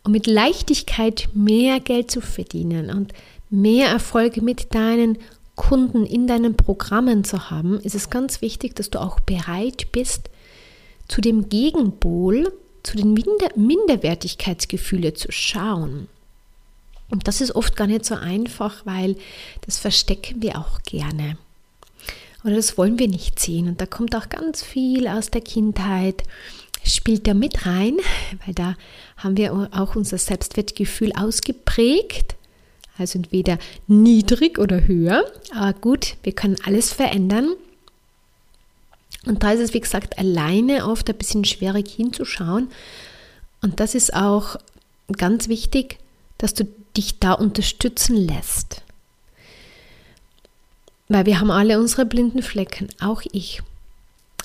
um 0.04 0.12
mit 0.12 0.26
Leichtigkeit 0.26 1.28
mehr 1.34 1.80
Geld 1.80 2.10
zu 2.10 2.20
verdienen 2.20 2.90
und 2.90 3.12
mehr 3.50 3.88
Erfolg 3.88 4.40
mit 4.42 4.74
deinen 4.74 5.18
Kunden 5.56 6.06
in 6.06 6.26
deinen 6.26 6.56
Programmen 6.56 7.24
zu 7.24 7.50
haben, 7.50 7.80
ist 7.80 7.94
es 7.94 8.08
ganz 8.08 8.40
wichtig, 8.40 8.74
dass 8.76 8.88
du 8.88 9.00
auch 9.00 9.20
bereit 9.20 9.92
bist, 9.92 10.30
zu 11.06 11.20
dem 11.20 11.48
Gegenpol, 11.48 12.52
zu 12.82 12.96
den 12.96 13.12
Minder 13.12 13.50
Minderwertigkeitsgefühle 13.56 15.12
zu 15.12 15.30
schauen. 15.30 16.08
Und 17.10 17.28
das 17.28 17.40
ist 17.40 17.54
oft 17.54 17.76
gar 17.76 17.88
nicht 17.88 18.06
so 18.06 18.14
einfach, 18.14 18.86
weil 18.86 19.16
das 19.66 19.78
verstecken 19.78 20.40
wir 20.40 20.58
auch 20.58 20.80
gerne. 20.82 21.36
Oder 22.44 22.56
das 22.56 22.78
wollen 22.78 22.98
wir 22.98 23.08
nicht 23.08 23.38
sehen. 23.38 23.68
Und 23.68 23.80
da 23.80 23.86
kommt 23.86 24.14
auch 24.14 24.28
ganz 24.28 24.62
viel 24.62 25.06
aus 25.08 25.30
der 25.30 25.42
Kindheit, 25.42 26.22
spielt 26.84 27.26
da 27.26 27.34
mit 27.34 27.66
rein, 27.66 27.98
weil 28.44 28.54
da 28.54 28.76
haben 29.16 29.36
wir 29.36 29.70
auch 29.72 29.96
unser 29.96 30.18
Selbstwertgefühl 30.18 31.12
ausgeprägt. 31.12 32.36
Also 32.96 33.18
entweder 33.18 33.58
niedrig 33.86 34.58
oder 34.58 34.86
höher. 34.86 35.24
Aber 35.54 35.72
gut, 35.72 36.16
wir 36.22 36.32
können 36.32 36.56
alles 36.64 36.92
verändern. 36.92 37.54
Und 39.26 39.42
da 39.42 39.52
ist 39.52 39.60
es, 39.60 39.74
wie 39.74 39.80
gesagt, 39.80 40.18
alleine 40.18 40.86
oft 40.86 41.08
ein 41.08 41.16
bisschen 41.16 41.44
schwierig 41.44 41.90
hinzuschauen. 41.90 42.70
Und 43.62 43.80
das 43.80 43.94
ist 43.94 44.14
auch 44.14 44.56
ganz 45.16 45.48
wichtig, 45.48 45.98
dass 46.38 46.54
du 46.54 46.66
dich 46.96 47.18
da 47.18 47.32
unterstützen 47.32 48.16
lässt. 48.16 48.82
Weil 51.10 51.26
wir 51.26 51.40
haben 51.40 51.50
alle 51.50 51.80
unsere 51.80 52.06
blinden 52.06 52.40
Flecken, 52.40 52.88
auch 53.00 53.22
ich. 53.32 53.62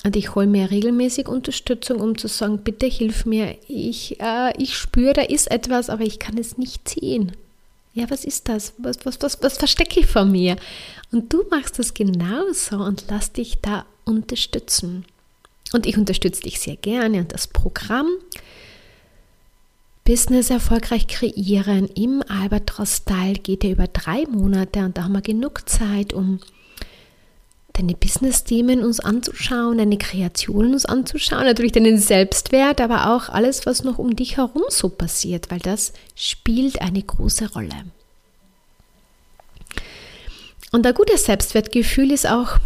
Und 0.04 0.16
ich 0.16 0.34
hole 0.34 0.48
mir 0.48 0.72
regelmäßig 0.72 1.28
Unterstützung, 1.28 2.00
um 2.00 2.18
zu 2.18 2.26
sagen, 2.26 2.58
bitte 2.58 2.86
hilf 2.86 3.24
mir. 3.24 3.56
Ich, 3.68 4.20
äh, 4.20 4.52
ich 4.60 4.76
spüre, 4.76 5.12
da 5.12 5.22
ist 5.22 5.48
etwas, 5.48 5.88
aber 5.88 6.02
ich 6.02 6.18
kann 6.18 6.36
es 6.36 6.58
nicht 6.58 6.88
sehen. 6.88 7.32
Ja, 7.94 8.10
was 8.10 8.24
ist 8.24 8.48
das? 8.48 8.72
Was, 8.78 9.06
was, 9.06 9.22
was, 9.22 9.40
was 9.42 9.58
verstecke 9.58 10.00
ich 10.00 10.06
vor 10.06 10.24
mir? 10.24 10.56
Und 11.12 11.32
du 11.32 11.44
machst 11.50 11.78
das 11.78 11.94
genauso 11.94 12.78
und 12.78 13.04
lass 13.10 13.30
dich 13.30 13.60
da 13.62 13.86
unterstützen. 14.04 15.04
Und 15.72 15.86
ich 15.86 15.96
unterstütze 15.96 16.42
dich 16.42 16.58
sehr 16.58 16.76
gerne. 16.76 17.20
Und 17.20 17.32
das 17.32 17.46
Programm 17.46 18.08
Business 20.04 20.50
erfolgreich 20.50 21.06
kreieren 21.06 21.88
im 21.94 22.24
Albatros-Style 22.26 23.34
geht 23.34 23.62
ja 23.62 23.70
über 23.70 23.86
drei 23.86 24.24
Monate 24.26 24.80
und 24.84 24.98
da 24.98 25.04
haben 25.04 25.14
wir 25.14 25.20
genug 25.20 25.68
Zeit, 25.68 26.12
um 26.12 26.40
deine 27.76 27.94
Business-Themen 27.94 28.82
uns 28.82 29.00
anzuschauen, 29.00 29.78
deine 29.78 29.98
Kreationen 29.98 30.72
uns 30.72 30.86
anzuschauen, 30.86 31.44
natürlich 31.44 31.72
deinen 31.72 31.98
Selbstwert, 31.98 32.80
aber 32.80 33.14
auch 33.14 33.28
alles, 33.28 33.66
was 33.66 33.84
noch 33.84 33.98
um 33.98 34.16
dich 34.16 34.36
herum 34.36 34.62
so 34.68 34.88
passiert, 34.88 35.50
weil 35.50 35.58
das 35.58 35.92
spielt 36.14 36.80
eine 36.80 37.02
große 37.02 37.52
Rolle. 37.52 37.84
Und 40.72 40.86
ein 40.86 40.94
gutes 40.94 41.24
Selbstwertgefühl 41.24 42.10
ist 42.10 42.26
auch, 42.26 42.58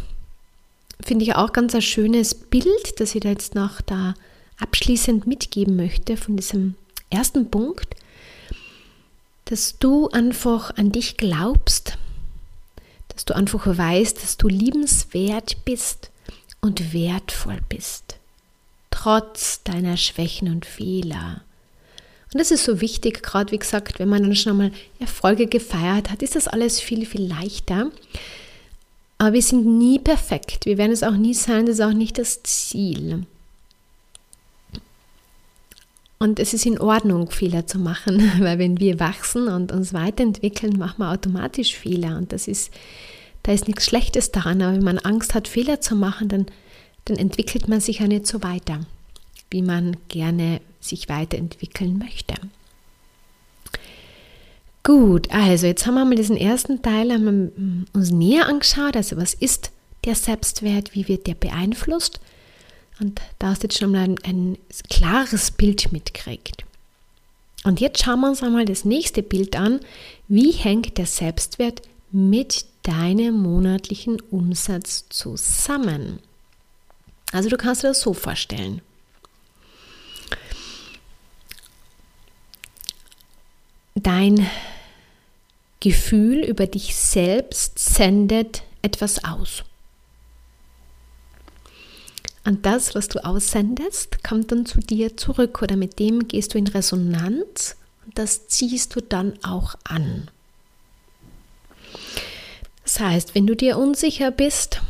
finde 1.03 1.25
ich 1.25 1.35
auch 1.35 1.53
ganz 1.53 1.75
ein 1.75 1.83
schönes 1.83 2.35
Bild, 2.35 2.99
das 3.01 3.15
ich 3.15 3.21
da 3.21 3.31
jetzt 3.31 3.55
noch 3.55 3.81
da 3.81 4.15
abschließend 4.59 5.27
mitgeben 5.27 5.77
möchte 5.77 6.17
von 6.17 6.37
diesem 6.37 6.75
ersten 7.09 7.51
Punkt, 7.51 7.97
dass 9.47 9.79
du 9.79 10.09
einfach 10.11 10.77
an 10.77 10.93
dich 10.93 11.17
glaubst, 11.17 11.80
dass 13.15 13.25
du 13.25 13.35
einfach 13.35 13.67
weißt, 13.67 14.23
dass 14.23 14.37
du 14.37 14.49
liebenswert 14.49 15.65
bist 15.65 16.11
und 16.61 16.93
wertvoll 16.93 17.59
bist, 17.69 18.17
trotz 18.91 19.63
deiner 19.63 19.97
Schwächen 19.97 20.49
und 20.49 20.67
Fehler. 20.67 21.43
Und 22.33 22.39
das 22.39 22.51
ist 22.51 22.65
so 22.65 22.81
wichtig, 22.81 23.23
gerade 23.23 23.51
wie 23.51 23.59
gesagt, 23.59 23.99
wenn 23.99 24.09
man 24.09 24.23
dann 24.23 24.37
schon 24.37 24.53
einmal 24.53 24.73
Erfolge 25.01 25.47
gefeiert 25.47 26.11
hat, 26.11 26.23
ist 26.23 26.37
das 26.37 26.47
alles 26.47 26.81
viel, 26.81 27.05
viel 27.05 27.27
leichter. 27.27 27.91
Aber 29.19 29.33
wir 29.33 29.43
sind 29.43 29.67
nie 29.67 29.99
perfekt. 29.99 30.65
Wir 30.65 30.79
werden 30.79 30.93
es 30.93 31.03
auch 31.03 31.17
nie 31.17 31.35
sein, 31.35 31.67
das 31.67 31.77
ist 31.77 31.85
auch 31.85 31.93
nicht 31.93 32.19
das 32.19 32.43
Ziel. 32.43 33.27
Und 36.23 36.39
es 36.39 36.53
ist 36.53 36.67
in 36.67 36.79
Ordnung, 36.79 37.31
Fehler 37.31 37.67
zu 37.67 37.79
machen, 37.79 38.21
weil 38.41 38.59
wenn 38.59 38.79
wir 38.79 39.01
wachsen 39.01 39.49
und 39.49 39.73
uns 39.73 39.95
weiterentwickeln, 39.95 40.79
machen 40.79 40.99
wir 40.99 41.11
automatisch 41.11 41.75
Fehler. 41.75 42.19
Und 42.19 42.33
das 42.33 42.47
ist, 42.47 42.71
da 43.43 43.53
ist 43.53 43.67
nichts 43.67 43.87
Schlechtes 43.87 44.31
daran. 44.31 44.61
Aber 44.61 44.75
wenn 44.75 44.85
man 44.85 44.99
Angst 44.99 45.35
hat, 45.35 45.49
Fehler 45.49 45.81
zu 45.81 45.97
machen, 45.97 46.29
dann, 46.29 46.47
dann 47.07 47.17
entwickelt 47.17 47.69
man 47.69 47.81
sich 47.81 48.01
ja 48.01 48.07
nicht 48.07 48.27
so 48.27 48.43
weiter, 48.43 48.81
wie 49.51 49.63
man 49.63 49.97
gerne 50.09 50.61
sich 50.79 51.09
weiterentwickeln 51.09 51.97
möchte. 51.97 52.35
Gut, 54.83 55.31
also 55.31 55.67
jetzt 55.67 55.87
haben 55.87 55.95
wir 55.95 56.05
mal 56.05 56.15
diesen 56.17 56.37
ersten 56.37 56.83
Teil 56.83 57.11
uns 57.95 58.11
näher 58.11 58.47
angeschaut. 58.47 58.95
Also 58.95 59.17
was 59.17 59.33
ist 59.33 59.73
der 60.05 60.15
Selbstwert, 60.15 60.95
wie 60.95 61.09
wird 61.09 61.27
der 61.27 61.35
beeinflusst? 61.35 62.21
Und 63.01 63.21
da 63.39 63.49
hast 63.49 63.63
du 63.63 63.67
jetzt 63.67 63.79
schon 63.79 63.93
mal 63.93 64.05
ein, 64.05 64.17
ein 64.25 64.59
klares 64.91 65.51
Bild 65.51 65.91
mitgekriegt. 65.91 66.65
Und 67.65 67.81
jetzt 67.81 68.03
schauen 68.03 68.21
wir 68.21 68.29
uns 68.29 68.43
einmal 68.43 68.65
das 68.67 68.85
nächste 68.85 69.23
Bild 69.23 69.57
an. 69.57 69.81
Wie 70.29 70.53
hängt 70.53 70.99
der 70.99 71.07
Selbstwert 71.07 71.83
mit 72.11 72.67
deinem 72.83 73.41
monatlichen 73.41 74.21
Umsatz 74.31 75.07
zusammen? 75.09 76.21
Also 77.33 77.49
du 77.49 77.57
kannst 77.57 77.83
dir 77.83 77.89
das 77.89 78.01
so 78.01 78.15
vorstellen. 78.15 78.83
Dein 83.95 84.47
Gefühl 85.81 86.45
über 86.45 86.67
dich 86.67 86.97
selbst 86.97 87.79
sendet 87.79 88.63
etwas 88.83 89.25
aus. 89.25 89.65
Und 92.45 92.65
das, 92.65 92.95
was 92.95 93.09
du 93.09 93.25
aussendest, 93.25 94.25
kommt 94.25 94.51
dann 94.51 94.65
zu 94.65 94.81
dir 94.81 95.17
zurück 95.17 95.61
oder 95.63 95.77
mit 95.77 95.99
dem 95.99 96.27
gehst 96.27 96.55
du 96.55 96.59
in 96.59 96.67
Resonanz 96.69 97.77
und 98.05 98.19
das 98.19 98.49
ziehst 98.49 98.97
du 98.97 99.01
dann 99.01 99.35
auch 99.45 99.75
an. 99.85 100.31
Das 102.83 102.99
heißt, 102.99 103.35
wenn 103.35 103.47
du 103.47 103.55
dir 103.55 103.79
unsicher 103.79 104.31
bist, 104.31 104.81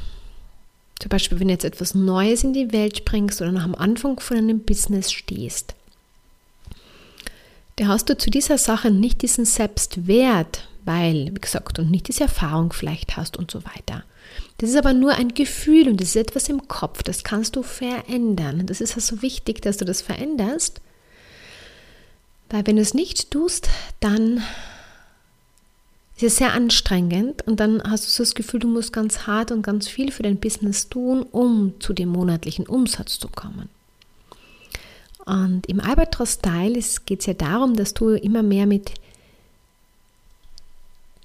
zum 1.01 1.09
Beispiel 1.09 1.41
wenn 1.41 1.49
du 1.49 1.55
jetzt 1.55 1.65
etwas 1.65 1.95
Neues 1.95 2.45
in 2.45 2.53
die 2.53 2.73
Welt 2.73 3.05
bringst 3.05 3.41
oder 3.43 3.53
noch 3.53 3.65
am 3.65 3.75
Anfang 3.75 4.21
von 4.21 4.37
einem 4.37 4.61
Business 4.61 5.11
stehst, 5.11 5.75
da 7.77 7.89
hast 7.89 8.09
du 8.09 8.17
zu 8.17 8.31
dieser 8.31 8.59
Sache 8.59 8.91
nicht 8.91 9.23
diesen 9.23 9.45
Selbstwert, 9.45 10.69
weil, 10.85 11.31
wie 11.35 11.41
gesagt, 11.41 11.79
und 11.79 11.91
nicht 11.91 12.09
diese 12.09 12.25
Erfahrung 12.25 12.73
vielleicht 12.73 13.17
hast 13.17 13.37
und 13.37 13.51
so 13.51 13.65
weiter. 13.65 14.05
Das 14.59 14.71
ist 14.71 14.77
aber 14.77 14.93
nur 14.93 15.13
ein 15.13 15.35
Gefühl 15.35 15.89
und 15.89 16.01
das 16.01 16.11
ist 16.11 16.17
etwas 16.17 16.49
im 16.49 16.69
Kopf, 16.69 17.03
das 17.03 17.25
kannst 17.25 17.57
du 17.57 17.63
verändern. 17.63 18.61
Und 18.61 18.71
das 18.71 18.81
ist 18.81 18.95
also 18.95 19.23
wichtig, 19.23 19.63
dass 19.63 19.79
du 19.79 19.85
das 19.85 20.03
veränderst, 20.03 20.81
weil 22.51 22.67
wenn 22.67 22.77
du 22.77 22.83
es 22.83 22.95
nicht 22.95 23.31
tust, 23.31 23.69
dann 24.01 24.43
ist 26.17 26.23
es 26.23 26.37
sehr 26.37 26.53
anstrengend 26.53 27.47
und 27.47 27.61
dann 27.61 27.83
hast 27.83 28.07
du 28.07 28.11
so 28.11 28.23
das 28.23 28.35
Gefühl, 28.35 28.61
du 28.61 28.69
musst 28.69 28.93
ganz 28.93 29.27
hart 29.27 29.53
und 29.53 29.63
ganz 29.63 29.89
viel 29.89 30.13
für 30.13 30.23
dein 30.23 30.39
Business 30.39 30.89
tun, 30.89 31.23
um 31.23 31.75
zu 31.81 31.93
dem 31.93 32.11
monatlichen 32.11 32.67
Umsatz 32.67 33.19
zu 33.19 33.29
kommen. 33.29 33.69
Und 35.25 35.67
im 35.67 35.81
Albatros-Style 35.81 36.81
geht 37.07 37.21
es 37.21 37.27
ja 37.27 37.35
darum, 37.35 37.77
dass 37.77 37.95
du 37.95 38.11
immer 38.11 38.43
mehr 38.43 38.67
mit 38.67 38.93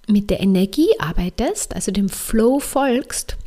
mit 0.08 0.30
der 0.30 0.40
Energie 0.40 0.90
arbeitest, 1.00 1.76
also 1.76 1.92
dem 1.92 2.10
Flow 2.10 2.60
folgst. 2.60 3.38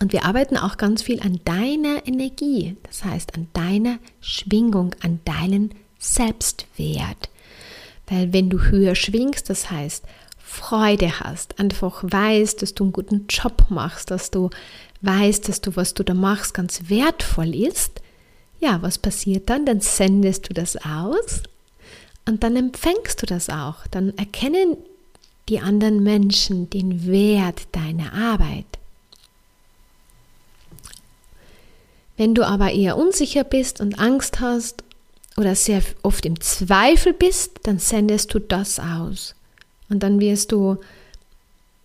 Und 0.00 0.12
wir 0.12 0.24
arbeiten 0.24 0.56
auch 0.56 0.76
ganz 0.76 1.02
viel 1.02 1.20
an 1.20 1.40
deiner 1.44 2.06
Energie, 2.06 2.76
das 2.84 3.04
heißt 3.04 3.34
an 3.34 3.48
deiner 3.52 3.98
Schwingung, 4.20 4.94
an 5.02 5.20
deinen 5.24 5.74
Selbstwert. 5.98 7.28
Weil 8.08 8.32
wenn 8.32 8.48
du 8.48 8.60
höher 8.60 8.94
schwingst, 8.94 9.50
das 9.50 9.70
heißt 9.70 10.04
Freude 10.38 11.20
hast, 11.20 11.60
einfach 11.60 12.02
weißt, 12.02 12.62
dass 12.62 12.74
du 12.74 12.84
einen 12.84 12.92
guten 12.92 13.26
Job 13.28 13.66
machst, 13.68 14.10
dass 14.10 14.30
du 14.30 14.50
weißt, 15.02 15.48
dass 15.48 15.60
du, 15.60 15.76
was 15.76 15.94
du 15.94 16.02
da 16.02 16.14
machst, 16.14 16.54
ganz 16.54 16.88
wertvoll 16.88 17.54
ist, 17.54 18.00
ja, 18.58 18.82
was 18.82 18.98
passiert 18.98 19.48
dann? 19.48 19.64
Dann 19.64 19.80
sendest 19.80 20.48
du 20.48 20.54
das 20.54 20.76
aus 20.76 21.42
und 22.26 22.42
dann 22.42 22.56
empfängst 22.56 23.22
du 23.22 23.26
das 23.26 23.48
auch. 23.48 23.86
Dann 23.90 24.16
erkennen 24.18 24.76
die 25.50 25.60
anderen 25.60 26.02
Menschen 26.02 26.70
den 26.70 27.06
Wert 27.06 27.62
deiner 27.72 28.12
Arbeit. 28.14 28.66
Wenn 32.16 32.34
du 32.34 32.46
aber 32.46 32.70
eher 32.70 32.96
unsicher 32.96 33.44
bist 33.44 33.80
und 33.80 33.98
Angst 33.98 34.40
hast 34.40 34.84
oder 35.36 35.54
sehr 35.54 35.82
oft 36.02 36.24
im 36.24 36.40
Zweifel 36.40 37.12
bist, 37.12 37.60
dann 37.64 37.78
sendest 37.78 38.32
du 38.34 38.38
das 38.38 38.78
aus. 38.78 39.34
Und 39.88 40.02
dann 40.02 40.20
wirst 40.20 40.52
du 40.52 40.76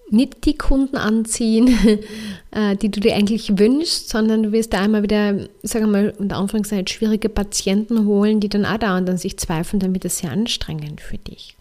nicht 0.10 0.46
die 0.46 0.58
Kunden 0.58 0.98
anziehen, 0.98 1.68
äh, 2.52 2.76
die 2.76 2.92
du 2.92 3.00
dir 3.00 3.16
eigentlich 3.16 3.58
wünschst, 3.58 4.10
sondern 4.10 4.44
du 4.44 4.52
wirst 4.52 4.74
da 4.74 4.82
einmal 4.82 5.02
wieder, 5.02 5.48
sagen 5.64 5.86
wir 5.86 5.92
mal, 5.92 6.14
unter 6.18 6.38
Anführungszeichen 6.38 6.88
schwierige 6.88 7.30
Patienten 7.30 8.06
holen, 8.06 8.40
die 8.40 8.50
dann 8.50 8.66
auch 8.66 8.78
da 8.78 8.98
und 8.98 9.08
dann 9.08 9.18
sich 9.18 9.38
zweifeln, 9.38 9.80
dann 9.80 9.94
wird 9.94 10.06
das 10.06 10.20
sehr 10.20 10.32
anstrengend 10.32 11.02
für 11.02 11.18
dich. 11.18 11.56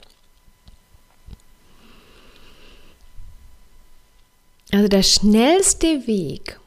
Also 4.72 4.88
der 4.88 5.02
schnellste 5.02 6.06
Weg, 6.06 6.58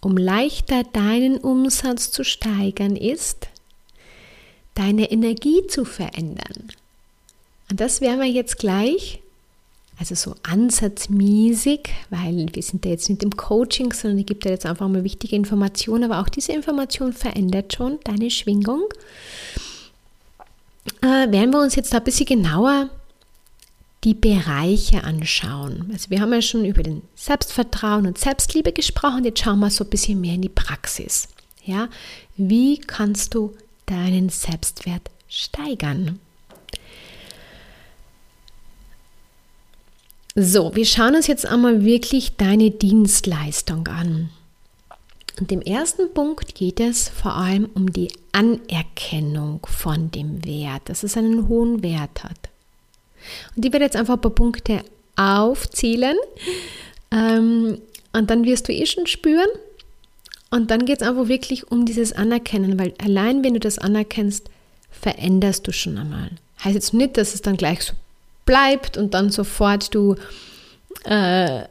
um 0.00 0.16
leichter 0.16 0.82
deinen 0.84 1.38
Umsatz 1.38 2.10
zu 2.10 2.24
steigern, 2.24 2.96
ist, 2.96 3.48
deine 4.74 5.10
Energie 5.10 5.66
zu 5.68 5.84
verändern. 5.84 6.68
Und 7.70 7.80
das 7.80 8.00
werden 8.00 8.20
wir 8.20 8.28
jetzt 8.28 8.58
gleich 8.58 9.20
also 9.98 10.14
so 10.14 10.34
ansatzmäßig, 10.42 11.88
weil 12.10 12.48
wir 12.52 12.62
sind 12.62 12.84
da 12.84 12.88
jetzt 12.88 13.08
nicht 13.08 13.22
im 13.22 13.30
Coaching, 13.36 13.92
sondern 13.92 14.18
ich 14.18 14.26
gebe 14.26 14.40
dir 14.40 14.50
jetzt 14.50 14.66
einfach 14.66 14.88
mal 14.88 15.04
wichtige 15.04 15.36
Informationen, 15.36 16.10
aber 16.10 16.20
auch 16.20 16.28
diese 16.28 16.52
Information 16.52 17.12
verändert 17.12 17.74
schon 17.74 17.98
deine 18.04 18.30
Schwingung. 18.30 18.82
Äh, 21.00 21.30
werden 21.30 21.50
wir 21.52 21.60
uns 21.60 21.76
jetzt 21.76 21.92
da 21.92 21.98
ein 21.98 22.04
bisschen 22.04 22.26
genauer 22.26 22.90
die 24.04 24.14
Bereiche 24.14 25.02
anschauen. 25.04 25.88
Also 25.92 26.10
wir 26.10 26.20
haben 26.20 26.32
ja 26.32 26.42
schon 26.42 26.64
über 26.64 26.82
den 26.82 27.02
Selbstvertrauen 27.14 28.06
und 28.06 28.18
Selbstliebe 28.18 28.72
gesprochen, 28.72 29.24
jetzt 29.24 29.40
schauen 29.40 29.60
wir 29.60 29.70
so 29.70 29.84
ein 29.84 29.90
bisschen 29.90 30.20
mehr 30.20 30.34
in 30.34 30.42
die 30.42 30.48
Praxis. 30.48 31.28
Ja, 31.64 31.88
wie 32.36 32.78
kannst 32.78 33.34
du 33.34 33.54
deinen 33.86 34.28
Selbstwert 34.28 35.10
steigern? 35.28 36.20
So, 40.36 40.74
wir 40.74 40.84
schauen 40.84 41.14
uns 41.14 41.26
jetzt 41.26 41.46
einmal 41.46 41.84
wirklich 41.84 42.36
deine 42.36 42.70
Dienstleistung 42.70 43.86
an. 43.88 44.30
Und 45.40 45.50
im 45.50 45.62
ersten 45.62 46.12
Punkt 46.12 46.54
geht 46.54 46.80
es 46.80 47.08
vor 47.08 47.34
allem 47.36 47.68
um 47.74 47.92
die 47.92 48.12
Anerkennung 48.32 49.66
von 49.66 50.10
dem 50.10 50.44
Wert, 50.44 50.88
dass 50.88 51.04
es 51.04 51.16
einen 51.16 51.48
hohen 51.48 51.82
Wert 51.82 52.24
hat. 52.24 52.50
Und 53.56 53.64
ich 53.64 53.72
werde 53.72 53.84
jetzt 53.84 53.96
einfach 53.96 54.14
ein 54.14 54.20
paar 54.20 54.30
Punkte 54.30 54.82
aufzählen 55.16 56.16
ähm, 57.10 57.78
und 58.12 58.30
dann 58.30 58.44
wirst 58.44 58.68
du 58.68 58.72
eh 58.72 58.86
schon 58.86 59.06
spüren. 59.06 59.48
Und 60.50 60.70
dann 60.70 60.86
geht 60.86 61.02
es 61.02 61.08
einfach 61.08 61.28
wirklich 61.28 61.70
um 61.70 61.84
dieses 61.84 62.12
Anerkennen, 62.12 62.78
weil 62.78 62.94
allein 63.02 63.42
wenn 63.42 63.54
du 63.54 63.60
das 63.60 63.78
anerkennst, 63.78 64.48
veränderst 64.90 65.66
du 65.66 65.72
schon 65.72 65.98
einmal. 65.98 66.30
Heißt 66.62 66.74
jetzt 66.74 66.94
nicht, 66.94 67.16
dass 67.16 67.34
es 67.34 67.42
dann 67.42 67.56
gleich 67.56 67.82
so 67.82 67.94
bleibt 68.46 68.96
und 68.96 69.14
dann 69.14 69.30
sofort 69.30 69.94
du, 69.94 70.14
äh, 71.04 71.62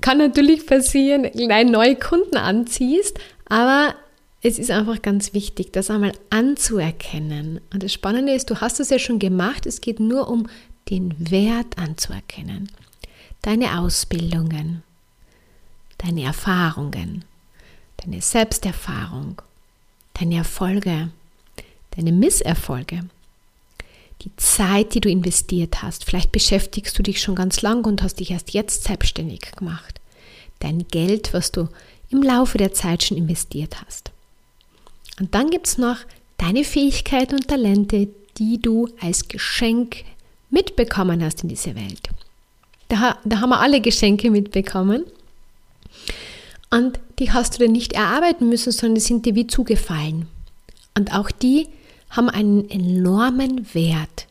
kann 0.00 0.18
natürlich 0.18 0.66
passieren, 0.66 1.22
gleich 1.32 1.66
neue 1.66 1.96
Kunden 1.96 2.36
anziehst, 2.36 3.18
aber 3.48 3.94
es 4.42 4.58
ist 4.58 4.70
einfach 4.70 5.02
ganz 5.02 5.34
wichtig, 5.34 5.72
das 5.72 5.90
einmal 5.90 6.12
anzuerkennen. 6.30 7.60
Und 7.72 7.82
das 7.82 7.92
Spannende 7.92 8.32
ist, 8.32 8.50
du 8.50 8.60
hast 8.60 8.78
es 8.78 8.90
ja 8.90 8.98
schon 8.98 9.18
gemacht, 9.18 9.66
es 9.66 9.80
geht 9.80 9.98
nur 9.98 10.28
um 10.28 10.48
den 10.90 11.30
Wert 11.30 11.78
anzuerkennen. 11.78 12.70
Deine 13.42 13.80
Ausbildungen, 13.80 14.82
deine 15.98 16.22
Erfahrungen, 16.22 17.24
deine 17.98 18.20
Selbsterfahrung, 18.20 19.40
deine 20.14 20.36
Erfolge, 20.36 21.10
deine 21.90 22.12
Misserfolge 22.12 23.04
die 24.22 24.34
Zeit, 24.36 24.94
die 24.94 25.00
du 25.00 25.08
investiert 25.08 25.82
hast. 25.82 26.04
Vielleicht 26.04 26.32
beschäftigst 26.32 26.98
du 26.98 27.02
dich 27.02 27.20
schon 27.20 27.34
ganz 27.34 27.62
lang 27.62 27.84
und 27.84 28.02
hast 28.02 28.16
dich 28.16 28.30
erst 28.30 28.52
jetzt 28.52 28.84
selbstständig 28.84 29.52
gemacht. 29.56 30.00
Dein 30.58 30.86
Geld, 30.88 31.32
was 31.32 31.52
du 31.52 31.68
im 32.10 32.22
Laufe 32.22 32.58
der 32.58 32.72
Zeit 32.72 33.04
schon 33.04 33.16
investiert 33.16 33.76
hast. 33.84 34.10
Und 35.20 35.34
dann 35.34 35.50
gibt 35.50 35.68
es 35.68 35.78
noch 35.78 35.98
deine 36.36 36.64
Fähigkeiten 36.64 37.34
und 37.34 37.48
Talente, 37.48 38.08
die 38.38 38.60
du 38.60 38.88
als 39.00 39.28
Geschenk 39.28 40.04
mitbekommen 40.50 41.22
hast 41.22 41.42
in 41.42 41.48
dieser 41.48 41.74
Welt. 41.74 42.08
Da, 42.88 43.18
da 43.24 43.40
haben 43.40 43.50
wir 43.50 43.60
alle 43.60 43.80
Geschenke 43.80 44.30
mitbekommen. 44.30 45.04
Und 46.70 47.00
die 47.18 47.32
hast 47.32 47.54
du 47.54 47.64
dir 47.64 47.70
nicht 47.70 47.94
erarbeiten 47.94 48.48
müssen, 48.48 48.72
sondern 48.72 48.96
die 48.96 49.00
sind 49.00 49.26
dir 49.26 49.34
wie 49.34 49.46
zugefallen. 49.46 50.26
Und 50.96 51.14
auch 51.14 51.30
die 51.30 51.68
haben 52.10 52.28
einen 52.28 52.68
enormen 52.70 53.74
Wert. 53.74 54.26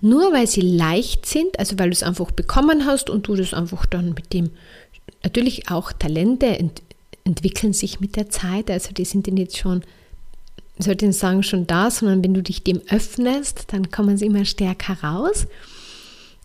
Nur 0.00 0.32
weil 0.32 0.46
sie 0.46 0.60
leicht 0.60 1.26
sind, 1.26 1.58
also 1.58 1.78
weil 1.78 1.90
du 1.90 1.94
es 1.94 2.02
einfach 2.02 2.30
bekommen 2.30 2.86
hast 2.86 3.10
und 3.10 3.26
du 3.26 3.34
das 3.34 3.52
einfach 3.52 3.84
dann 3.86 4.10
mit 4.10 4.32
dem, 4.32 4.50
natürlich 5.22 5.70
auch 5.70 5.92
Talente 5.92 6.46
ent, 6.46 6.82
entwickeln 7.24 7.72
sich 7.72 8.00
mit 8.00 8.16
der 8.16 8.30
Zeit, 8.30 8.70
also 8.70 8.92
die 8.92 9.04
sind 9.04 9.26
jetzt 9.26 9.58
schon, 9.58 9.82
sollte 10.78 11.06
ich 11.06 11.16
sagen, 11.16 11.42
schon 11.42 11.66
da, 11.66 11.90
sondern 11.90 12.22
wenn 12.22 12.34
du 12.34 12.42
dich 12.42 12.62
dem 12.62 12.80
öffnest, 12.88 13.64
dann 13.72 13.90
kommen 13.90 14.16
sie 14.16 14.26
immer 14.26 14.44
stärker 14.44 15.02
raus. 15.02 15.46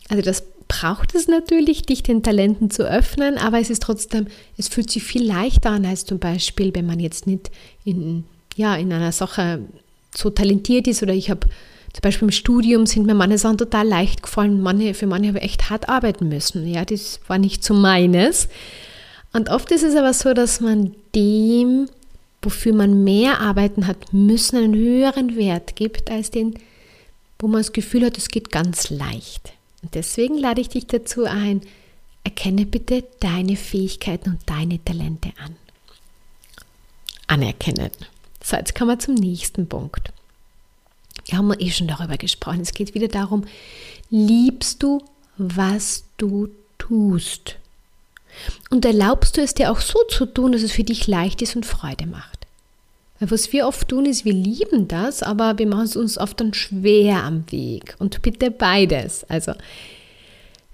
Also 0.08 0.22
das 0.22 0.44
braucht 0.68 1.14
es 1.14 1.28
natürlich, 1.28 1.82
dich 1.82 2.02
den 2.02 2.22
Talenten 2.22 2.70
zu 2.70 2.88
öffnen, 2.88 3.38
aber 3.38 3.60
es 3.60 3.70
ist 3.70 3.82
trotzdem, 3.82 4.26
es 4.56 4.68
fühlt 4.68 4.90
sich 4.90 5.02
viel 5.02 5.24
leichter 5.24 5.70
an 5.70 5.86
als 5.86 6.04
zum 6.04 6.18
Beispiel, 6.18 6.74
wenn 6.74 6.86
man 6.86 7.00
jetzt 7.00 7.26
nicht 7.26 7.50
in, 7.84 8.24
ja, 8.56 8.76
in 8.76 8.92
einer 8.92 9.12
Sache 9.12 9.60
so 10.14 10.30
talentiert 10.30 10.86
ist 10.86 11.02
oder 11.02 11.12
ich 11.12 11.30
habe 11.30 11.48
zum 11.92 12.00
Beispiel 12.02 12.26
im 12.26 12.32
Studium 12.32 12.86
sind 12.86 13.06
mir 13.06 13.14
manche 13.14 13.38
Sachen 13.38 13.58
total 13.58 13.86
leicht 13.86 14.22
gefallen, 14.22 14.60
manche, 14.60 14.94
für 14.94 15.06
manche 15.06 15.28
habe 15.28 15.38
ich 15.38 15.44
echt 15.44 15.70
hart 15.70 15.88
arbeiten 15.88 16.28
müssen. 16.28 16.66
Ja, 16.66 16.84
das 16.84 17.20
war 17.28 17.38
nicht 17.38 17.62
so 17.62 17.72
meines. 17.72 18.48
Und 19.32 19.48
oft 19.48 19.70
ist 19.70 19.84
es 19.84 19.94
aber 19.94 20.12
so, 20.12 20.34
dass 20.34 20.60
man 20.60 20.94
dem, 21.14 21.88
wofür 22.44 22.74
man 22.74 23.04
mehr 23.04 23.40
arbeiten 23.40 23.86
hat 23.86 24.12
müssen, 24.12 24.56
einen 24.56 24.74
höheren 24.74 25.36
Wert 25.36 25.76
gibt, 25.76 26.10
als 26.10 26.30
den, 26.30 26.54
wo 27.38 27.48
man 27.48 27.60
das 27.60 27.72
Gefühl 27.72 28.04
hat, 28.04 28.18
es 28.18 28.28
geht 28.28 28.50
ganz 28.50 28.90
leicht. 28.90 29.52
Und 29.82 29.94
deswegen 29.94 30.38
lade 30.38 30.60
ich 30.60 30.68
dich 30.68 30.86
dazu 30.86 31.24
ein, 31.24 31.60
erkenne 32.24 32.66
bitte 32.66 33.04
deine 33.20 33.56
Fähigkeiten 33.56 34.30
und 34.30 34.40
deine 34.46 34.82
Talente 34.84 35.32
an. 35.42 35.56
Anerkennen. 37.26 37.90
So, 38.42 38.56
jetzt 38.56 38.74
kommen 38.74 38.90
wir 38.90 38.98
zum 38.98 39.14
nächsten 39.14 39.68
Punkt. 39.68 40.12
Wir 41.26 41.38
haben 41.38 41.52
eh 41.58 41.70
schon 41.70 41.88
darüber 41.88 42.16
gesprochen. 42.16 42.60
Es 42.60 42.74
geht 42.74 42.94
wieder 42.94 43.08
darum, 43.08 43.44
liebst 44.10 44.82
du, 44.82 45.02
was 45.36 46.04
du 46.16 46.48
tust? 46.78 47.56
Und 48.70 48.84
erlaubst 48.84 49.36
du 49.36 49.42
es 49.42 49.54
dir 49.54 49.70
auch 49.70 49.80
so 49.80 49.98
zu 50.08 50.26
tun, 50.26 50.52
dass 50.52 50.62
es 50.62 50.72
für 50.72 50.84
dich 50.84 51.06
leicht 51.06 51.42
ist 51.42 51.56
und 51.56 51.66
Freude 51.66 52.06
macht? 52.06 52.46
Weil 53.20 53.30
was 53.30 53.52
wir 53.52 53.66
oft 53.66 53.88
tun, 53.88 54.06
ist, 54.06 54.24
wir 54.24 54.32
lieben 54.32 54.88
das, 54.88 55.22
aber 55.22 55.58
wir 55.58 55.66
machen 55.66 55.84
es 55.84 55.96
uns 55.96 56.18
oft 56.18 56.40
dann 56.40 56.54
schwer 56.54 57.22
am 57.22 57.44
Weg. 57.50 57.94
Und 57.98 58.22
bitte 58.22 58.50
beides. 58.50 59.24
Also 59.24 59.52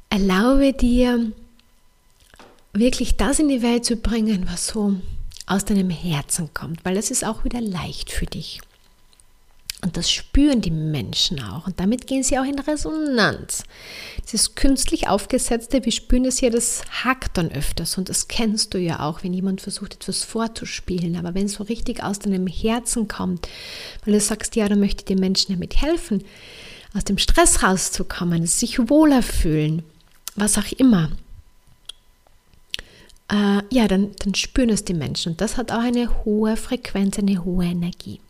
erlaube 0.09 0.73
dir, 0.73 1.33
wirklich 2.73 3.16
das 3.16 3.38
in 3.38 3.49
die 3.49 3.62
Welt 3.62 3.85
zu 3.85 3.96
bringen, 3.96 4.46
was 4.51 4.68
so 4.68 4.94
aus 5.46 5.64
deinem 5.64 5.90
Herzen 5.90 6.55
kommt, 6.55 6.85
weil 6.85 6.94
das 6.94 7.11
ist 7.11 7.25
auch 7.25 7.44
wieder 7.44 7.61
leicht 7.61 8.11
für 8.11 8.27
dich. 8.27 8.61
Und 9.82 9.96
das 9.96 10.10
spüren 10.10 10.60
die 10.60 10.70
Menschen 10.70 11.42
auch. 11.42 11.66
Und 11.66 11.80
damit 11.80 12.06
gehen 12.06 12.22
sie 12.22 12.38
auch 12.38 12.44
in 12.44 12.58
Resonanz. 12.58 13.64
Dieses 14.24 14.54
künstlich 14.54 15.08
aufgesetzte, 15.08 15.84
wir 15.84 15.92
spüren 15.92 16.24
das 16.24 16.42
ja, 16.42 16.50
das 16.50 16.82
hackt 17.02 17.38
dann 17.38 17.50
öfters. 17.50 17.96
Und 17.96 18.10
das 18.10 18.28
kennst 18.28 18.74
du 18.74 18.78
ja 18.78 19.00
auch, 19.00 19.22
wenn 19.22 19.32
jemand 19.32 19.62
versucht, 19.62 19.94
etwas 19.94 20.22
vorzuspielen. 20.22 21.16
Aber 21.16 21.34
wenn 21.34 21.46
es 21.46 21.54
so 21.54 21.64
richtig 21.64 22.02
aus 22.02 22.18
deinem 22.18 22.46
Herzen 22.46 23.08
kommt, 23.08 23.48
weil 24.04 24.14
du 24.14 24.20
sagst, 24.20 24.54
ja, 24.54 24.68
da 24.68 24.76
möchte 24.76 25.00
ich 25.00 25.06
den 25.06 25.18
Menschen 25.18 25.54
damit 25.54 25.80
helfen, 25.80 26.24
aus 26.94 27.04
dem 27.04 27.16
Stress 27.16 27.62
rauszukommen, 27.62 28.46
sich 28.46 28.90
wohler 28.90 29.22
fühlen, 29.22 29.82
was 30.34 30.58
auch 30.58 30.72
immer, 30.72 31.10
äh, 33.30 33.62
ja, 33.70 33.88
dann, 33.88 34.10
dann 34.18 34.34
spüren 34.34 34.70
es 34.70 34.84
die 34.84 34.94
Menschen. 34.94 35.32
Und 35.32 35.40
das 35.40 35.56
hat 35.56 35.72
auch 35.72 35.80
eine 35.80 36.24
hohe 36.24 36.56
Frequenz, 36.56 37.18
eine 37.18 37.42
hohe 37.44 37.64
Energie. 37.64 38.20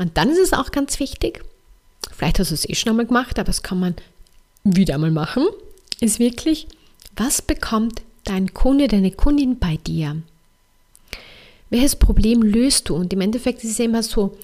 Und 0.00 0.16
dann 0.16 0.30
ist 0.30 0.38
es 0.38 0.54
auch 0.54 0.70
ganz 0.70 0.98
wichtig, 0.98 1.44
vielleicht 2.10 2.38
hast 2.38 2.50
du 2.50 2.54
es 2.54 2.66
eh 2.66 2.74
schon 2.74 2.88
einmal 2.88 3.04
gemacht, 3.04 3.38
aber 3.38 3.48
das 3.48 3.62
kann 3.62 3.78
man 3.78 3.94
wieder 4.64 4.94
einmal 4.94 5.10
machen, 5.10 5.46
ist 6.00 6.18
wirklich, 6.18 6.68
was 7.16 7.42
bekommt 7.42 8.00
dein 8.24 8.54
Kunde, 8.54 8.88
deine 8.88 9.10
Kundin 9.10 9.58
bei 9.58 9.76
dir? 9.76 10.16
Welches 11.68 11.96
Problem 11.96 12.40
löst 12.40 12.88
du? 12.88 12.96
Und 12.96 13.12
im 13.12 13.20
Endeffekt 13.20 13.62
ist 13.62 13.72
es 13.72 13.78
immer 13.78 14.02
so, 14.02 14.38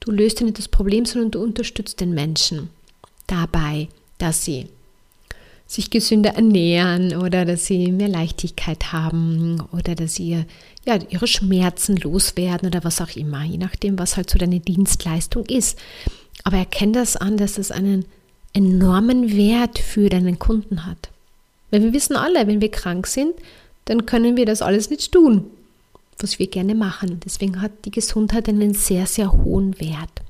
du 0.00 0.10
löst 0.10 0.40
ja 0.40 0.46
nicht 0.46 0.56
das 0.56 0.68
Problem, 0.68 1.04
sondern 1.04 1.32
du 1.32 1.42
unterstützt 1.42 2.00
den 2.00 2.14
Menschen 2.14 2.70
dabei, 3.26 3.88
dass 4.16 4.46
sie 4.46 4.70
sich 5.66 5.90
gesünder 5.90 6.34
ernähren 6.34 7.16
oder 7.16 7.44
dass 7.44 7.66
sie 7.66 7.90
mehr 7.90 8.08
Leichtigkeit 8.08 8.92
haben 8.92 9.62
oder 9.72 9.94
dass 9.94 10.14
sie 10.14 10.44
ja, 10.84 10.98
ihre 11.08 11.26
Schmerzen 11.26 11.96
loswerden 11.96 12.68
oder 12.68 12.84
was 12.84 13.00
auch 13.00 13.16
immer, 13.16 13.42
je 13.44 13.58
nachdem, 13.58 13.98
was 13.98 14.16
halt 14.16 14.28
so 14.28 14.38
deine 14.38 14.60
Dienstleistung 14.60 15.46
ist. 15.46 15.78
Aber 16.42 16.58
erkenn 16.58 16.92
das 16.92 17.16
an, 17.16 17.36
dass 17.36 17.58
es 17.58 17.70
einen 17.70 18.04
enormen 18.52 19.36
Wert 19.36 19.78
für 19.78 20.08
deinen 20.10 20.38
Kunden 20.38 20.84
hat. 20.84 21.10
Weil 21.70 21.82
wir 21.82 21.92
wissen 21.92 22.16
alle, 22.16 22.46
wenn 22.46 22.60
wir 22.60 22.70
krank 22.70 23.06
sind, 23.06 23.32
dann 23.86 24.06
können 24.06 24.36
wir 24.36 24.46
das 24.46 24.62
alles 24.62 24.90
nicht 24.90 25.12
tun, 25.12 25.46
was 26.18 26.38
wir 26.38 26.46
gerne 26.46 26.74
machen. 26.74 27.20
Deswegen 27.24 27.60
hat 27.60 27.72
die 27.84 27.90
Gesundheit 27.90 28.48
einen 28.48 28.74
sehr, 28.74 29.06
sehr 29.06 29.32
hohen 29.32 29.80
Wert. 29.80 30.22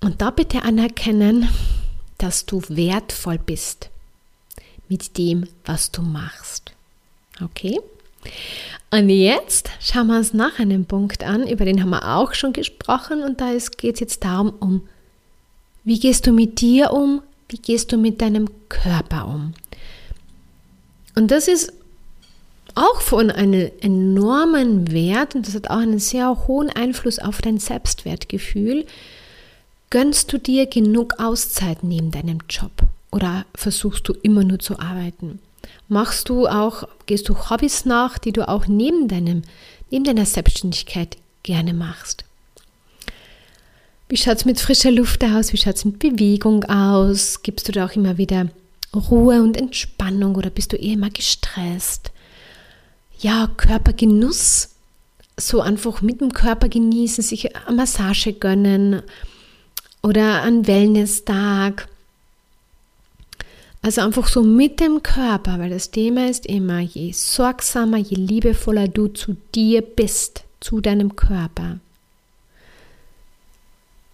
Und 0.00 0.20
da 0.20 0.30
bitte 0.30 0.62
anerkennen, 0.62 1.48
dass 2.22 2.46
du 2.46 2.62
wertvoll 2.68 3.38
bist 3.38 3.90
mit 4.88 5.18
dem, 5.18 5.48
was 5.64 5.90
du 5.90 6.02
machst. 6.02 6.72
Okay? 7.42 7.80
Und 8.90 9.08
jetzt 9.08 9.70
schauen 9.80 10.08
wir 10.08 10.18
uns 10.18 10.32
nach 10.32 10.58
einem 10.58 10.84
Punkt 10.84 11.24
an, 11.24 11.46
über 11.48 11.64
den 11.64 11.80
haben 11.80 11.90
wir 11.90 12.16
auch 12.16 12.34
schon 12.34 12.52
gesprochen 12.52 13.22
und 13.22 13.40
da 13.40 13.52
geht 13.76 13.94
es 13.94 14.00
jetzt 14.00 14.24
darum, 14.24 14.52
um 14.60 14.88
wie 15.84 15.98
gehst 15.98 16.26
du 16.26 16.32
mit 16.32 16.60
dir 16.60 16.92
um, 16.92 17.22
wie 17.48 17.56
gehst 17.56 17.90
du 17.90 17.96
mit 17.96 18.20
deinem 18.20 18.48
Körper 18.68 19.26
um. 19.26 19.54
Und 21.16 21.30
das 21.30 21.48
ist 21.48 21.72
auch 22.74 23.00
von 23.00 23.30
einem 23.30 23.70
enormen 23.80 24.92
Wert 24.92 25.34
und 25.34 25.46
das 25.46 25.54
hat 25.54 25.70
auch 25.70 25.78
einen 25.78 25.98
sehr 25.98 26.46
hohen 26.46 26.70
Einfluss 26.70 27.18
auf 27.18 27.42
dein 27.42 27.58
Selbstwertgefühl. 27.58 28.86
Gönnst 29.92 30.32
du 30.32 30.38
dir 30.38 30.64
genug 30.64 31.20
Auszeit 31.20 31.84
neben 31.84 32.10
deinem 32.12 32.38
Job 32.48 32.72
oder 33.10 33.44
versuchst 33.54 34.08
du 34.08 34.14
immer 34.22 34.42
nur 34.42 34.58
zu 34.58 34.78
arbeiten? 34.78 35.38
Machst 35.86 36.30
du 36.30 36.46
auch, 36.46 36.88
gehst 37.04 37.28
du 37.28 37.36
Hobbys 37.36 37.84
nach, 37.84 38.16
die 38.16 38.32
du 38.32 38.48
auch 38.48 38.66
neben 38.66 39.06
deinem, 39.06 39.42
neben 39.90 40.04
deiner 40.04 40.24
Selbstständigkeit 40.24 41.18
gerne 41.42 41.74
machst? 41.74 42.24
Wie 44.08 44.16
schaut 44.16 44.38
es 44.38 44.44
mit 44.46 44.60
frischer 44.60 44.90
Luft 44.90 45.22
aus? 45.24 45.52
Wie 45.52 45.58
schaut 45.58 45.76
es 45.76 45.84
mit 45.84 45.98
Bewegung 45.98 46.64
aus? 46.64 47.42
Gibst 47.42 47.68
du 47.68 47.72
da 47.72 47.84
auch 47.84 47.94
immer 47.94 48.16
wieder 48.16 48.48
Ruhe 48.96 49.42
und 49.42 49.58
Entspannung 49.58 50.36
oder 50.36 50.48
bist 50.48 50.72
du 50.72 50.76
eher 50.78 50.94
immer 50.94 51.10
gestresst? 51.10 52.12
Ja, 53.18 53.50
Körpergenuss, 53.58 54.70
so 55.38 55.60
einfach 55.60 56.00
mit 56.00 56.22
dem 56.22 56.32
Körper 56.32 56.70
genießen, 56.70 57.22
sich 57.22 57.54
eine 57.54 57.76
Massage 57.76 58.32
gönnen 58.32 59.02
oder 60.02 60.42
einen 60.42 60.66
Wellness-Tag 60.66 61.88
also 63.82 64.00
einfach 64.00 64.28
so 64.28 64.44
mit 64.44 64.78
dem 64.78 65.02
Körper, 65.02 65.58
weil 65.58 65.70
das 65.70 65.90
Thema 65.90 66.28
ist 66.28 66.46
immer, 66.46 66.78
je 66.78 67.10
sorgsamer, 67.10 67.98
je 67.98 68.16
liebevoller 68.16 68.86
du 68.86 69.08
zu 69.08 69.36
dir 69.56 69.82
bist, 69.82 70.44
zu 70.60 70.80
deinem 70.80 71.16
Körper. 71.16 71.80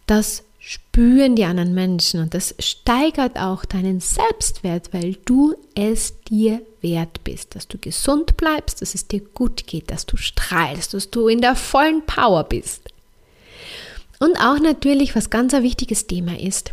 Das 0.06 0.42
spüren 0.58 1.36
die 1.36 1.44
anderen 1.44 1.74
Menschen 1.74 2.20
und 2.20 2.32
das 2.32 2.54
steigert 2.58 3.38
auch 3.38 3.66
deinen 3.66 4.00
Selbstwert, 4.00 4.94
weil 4.94 5.16
du 5.26 5.54
es 5.74 6.14
dir 6.22 6.62
wert 6.80 7.22
bist, 7.24 7.54
dass 7.54 7.68
du 7.68 7.76
gesund 7.76 8.38
bleibst, 8.38 8.80
dass 8.80 8.94
es 8.94 9.06
dir 9.06 9.20
gut 9.20 9.66
geht, 9.66 9.90
dass 9.90 10.06
du 10.06 10.16
strahlst, 10.16 10.94
dass 10.94 11.10
du 11.10 11.28
in 11.28 11.42
der 11.42 11.56
vollen 11.56 12.04
Power 12.06 12.44
bist. 12.44 12.88
Und 14.18 14.36
auch 14.36 14.58
natürlich, 14.58 15.14
was 15.14 15.30
ganz 15.30 15.54
ein 15.54 15.62
wichtiges 15.62 16.06
Thema 16.06 16.38
ist, 16.38 16.72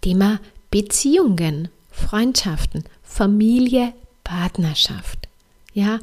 Thema 0.00 0.40
Beziehungen. 0.70 1.68
Freundschaften, 1.94 2.84
Familie, 3.02 3.92
Partnerschaft. 4.24 5.28
Ja, 5.72 6.00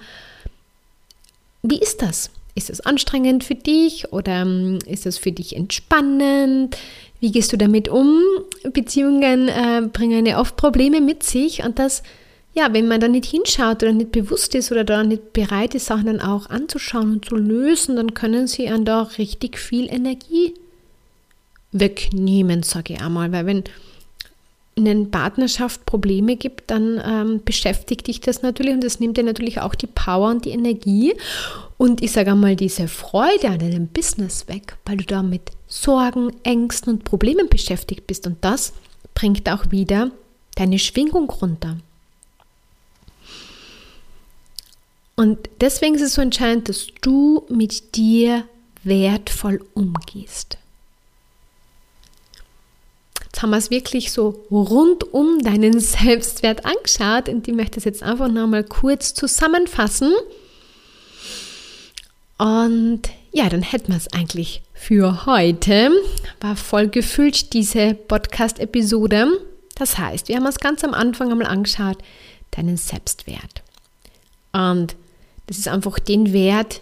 wie 1.63 1.79
ist 1.79 2.01
das? 2.01 2.31
Ist 2.55 2.69
es 2.69 2.81
anstrengend 2.81 3.43
für 3.43 3.55
dich 3.55 4.11
oder 4.11 4.41
ähm, 4.41 4.79
ist 4.85 5.05
es 5.05 5.17
für 5.17 5.31
dich 5.31 5.55
entspannend? 5.55 6.77
Wie 7.19 7.31
gehst 7.31 7.53
du 7.53 7.57
damit 7.57 7.87
um? 7.87 8.19
Beziehungen 8.73 9.47
äh, 9.47 9.81
bringen 9.91 10.25
ja 10.25 10.39
oft 10.39 10.57
Probleme 10.57 11.01
mit 11.01 11.23
sich 11.23 11.63
und 11.63 11.77
das, 11.77 12.03
ja, 12.53 12.73
wenn 12.73 12.87
man 12.87 12.99
da 12.99 13.07
nicht 13.07 13.25
hinschaut 13.25 13.81
oder 13.81 13.93
nicht 13.93 14.11
bewusst 14.11 14.55
ist 14.55 14.71
oder 14.71 14.83
da 14.83 15.03
nicht 15.03 15.33
bereit 15.33 15.73
ist, 15.73 15.85
Sachen 15.85 16.07
dann 16.07 16.21
auch 16.21 16.49
anzuschauen 16.49 17.13
und 17.13 17.25
zu 17.25 17.35
lösen, 17.35 17.95
dann 17.95 18.13
können 18.13 18.47
sie 18.47 18.67
an 18.67 18.83
da 18.83 19.03
richtig 19.03 19.57
viel 19.57 19.87
Energie 19.91 20.53
wegnehmen, 21.71 22.63
sage 22.63 22.93
ich 22.93 23.01
einmal. 23.01 23.31
Weil 23.31 23.45
wenn 23.45 23.63
in 24.75 24.87
einer 24.87 25.05
Partnerschaft 25.05 25.85
Probleme 25.85 26.35
gibt, 26.35 26.71
dann 26.71 27.01
ähm, 27.05 27.41
beschäftigt 27.43 28.07
dich 28.07 28.21
das 28.21 28.41
natürlich 28.41 28.73
und 28.73 28.83
das 28.83 28.99
nimmt 28.99 29.17
dir 29.17 29.23
natürlich 29.23 29.59
auch 29.59 29.75
die 29.75 29.87
Power 29.87 30.29
und 30.29 30.45
die 30.45 30.51
Energie 30.51 31.13
und 31.77 32.01
ich 32.01 32.11
sage 32.11 32.31
einmal 32.31 32.55
diese 32.55 32.87
Freude 32.87 33.49
an 33.49 33.59
deinem 33.59 33.87
Business 33.87 34.47
weg, 34.47 34.77
weil 34.85 34.97
du 34.97 35.05
da 35.05 35.23
mit 35.23 35.41
Sorgen, 35.67 36.31
Ängsten 36.43 36.93
und 36.93 37.03
Problemen 37.03 37.49
beschäftigt 37.49 38.07
bist 38.07 38.27
und 38.27 38.37
das 38.41 38.73
bringt 39.13 39.49
auch 39.49 39.71
wieder 39.71 40.11
deine 40.55 40.79
Schwingung 40.79 41.29
runter. 41.29 41.77
Und 45.21 45.37
deswegen 45.59 45.95
ist 45.95 46.01
es 46.01 46.15
so 46.15 46.21
entscheidend, 46.21 46.67
dass 46.67 46.87
du 47.01 47.45
mit 47.47 47.95
dir 47.95 48.45
wertvoll 48.83 49.63
umgehst 49.75 50.57
haben 53.41 53.51
wir 53.51 53.57
es 53.57 53.71
wirklich 53.71 54.11
so 54.11 54.45
rund 54.51 55.13
um 55.13 55.39
deinen 55.39 55.79
Selbstwert 55.79 56.65
angeschaut 56.65 57.29
und 57.29 57.47
ich 57.47 57.53
möchte 57.53 57.75
das 57.75 57.85
jetzt 57.85 58.03
einfach 58.03 58.27
nochmal 58.27 58.63
kurz 58.63 59.13
zusammenfassen. 59.13 60.13
Und 62.37 63.01
ja, 63.31 63.49
dann 63.49 63.61
hätten 63.61 63.89
wir 63.89 63.97
es 63.97 64.11
eigentlich 64.13 64.61
für 64.73 65.25
heute. 65.25 65.91
War 66.39 66.55
voll 66.55 66.87
gefüllt 66.87 67.53
diese 67.53 67.93
Podcast-Episode. 67.93 69.27
Das 69.75 69.97
heißt, 69.97 70.27
wir 70.27 70.37
haben 70.37 70.45
uns 70.45 70.59
ganz 70.59 70.83
am 70.83 70.93
Anfang 70.93 71.31
einmal 71.31 71.47
angeschaut, 71.47 71.97
deinen 72.51 72.77
Selbstwert. 72.77 73.63
Und 74.53 74.95
das 75.47 75.57
ist 75.57 75.67
einfach 75.67 75.99
den 75.99 76.33
Wert, 76.33 76.81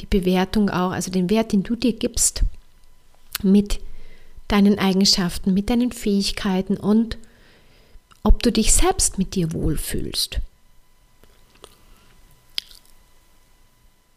die 0.00 0.06
Bewertung 0.06 0.70
auch, 0.70 0.90
also 0.90 1.10
den 1.10 1.30
Wert, 1.30 1.52
den 1.52 1.62
du 1.62 1.76
dir 1.76 1.92
gibst 1.92 2.42
mit 3.42 3.80
deinen 4.48 4.78
Eigenschaften, 4.78 5.54
mit 5.54 5.70
deinen 5.70 5.92
Fähigkeiten 5.92 6.76
und 6.76 7.18
ob 8.22 8.42
du 8.42 8.52
dich 8.52 8.72
selbst 8.72 9.18
mit 9.18 9.34
dir 9.34 9.52
wohlfühlst. 9.52 10.40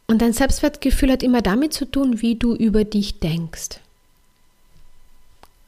Und 0.07 0.23
dein 0.23 0.33
Selbstwertgefühl 0.33 1.11
hat 1.11 1.21
immer 1.21 1.43
damit 1.43 1.73
zu 1.73 1.85
tun, 1.85 2.21
wie 2.21 2.35
du 2.35 2.55
über 2.55 2.83
dich 2.83 3.19
denkst. 3.19 3.79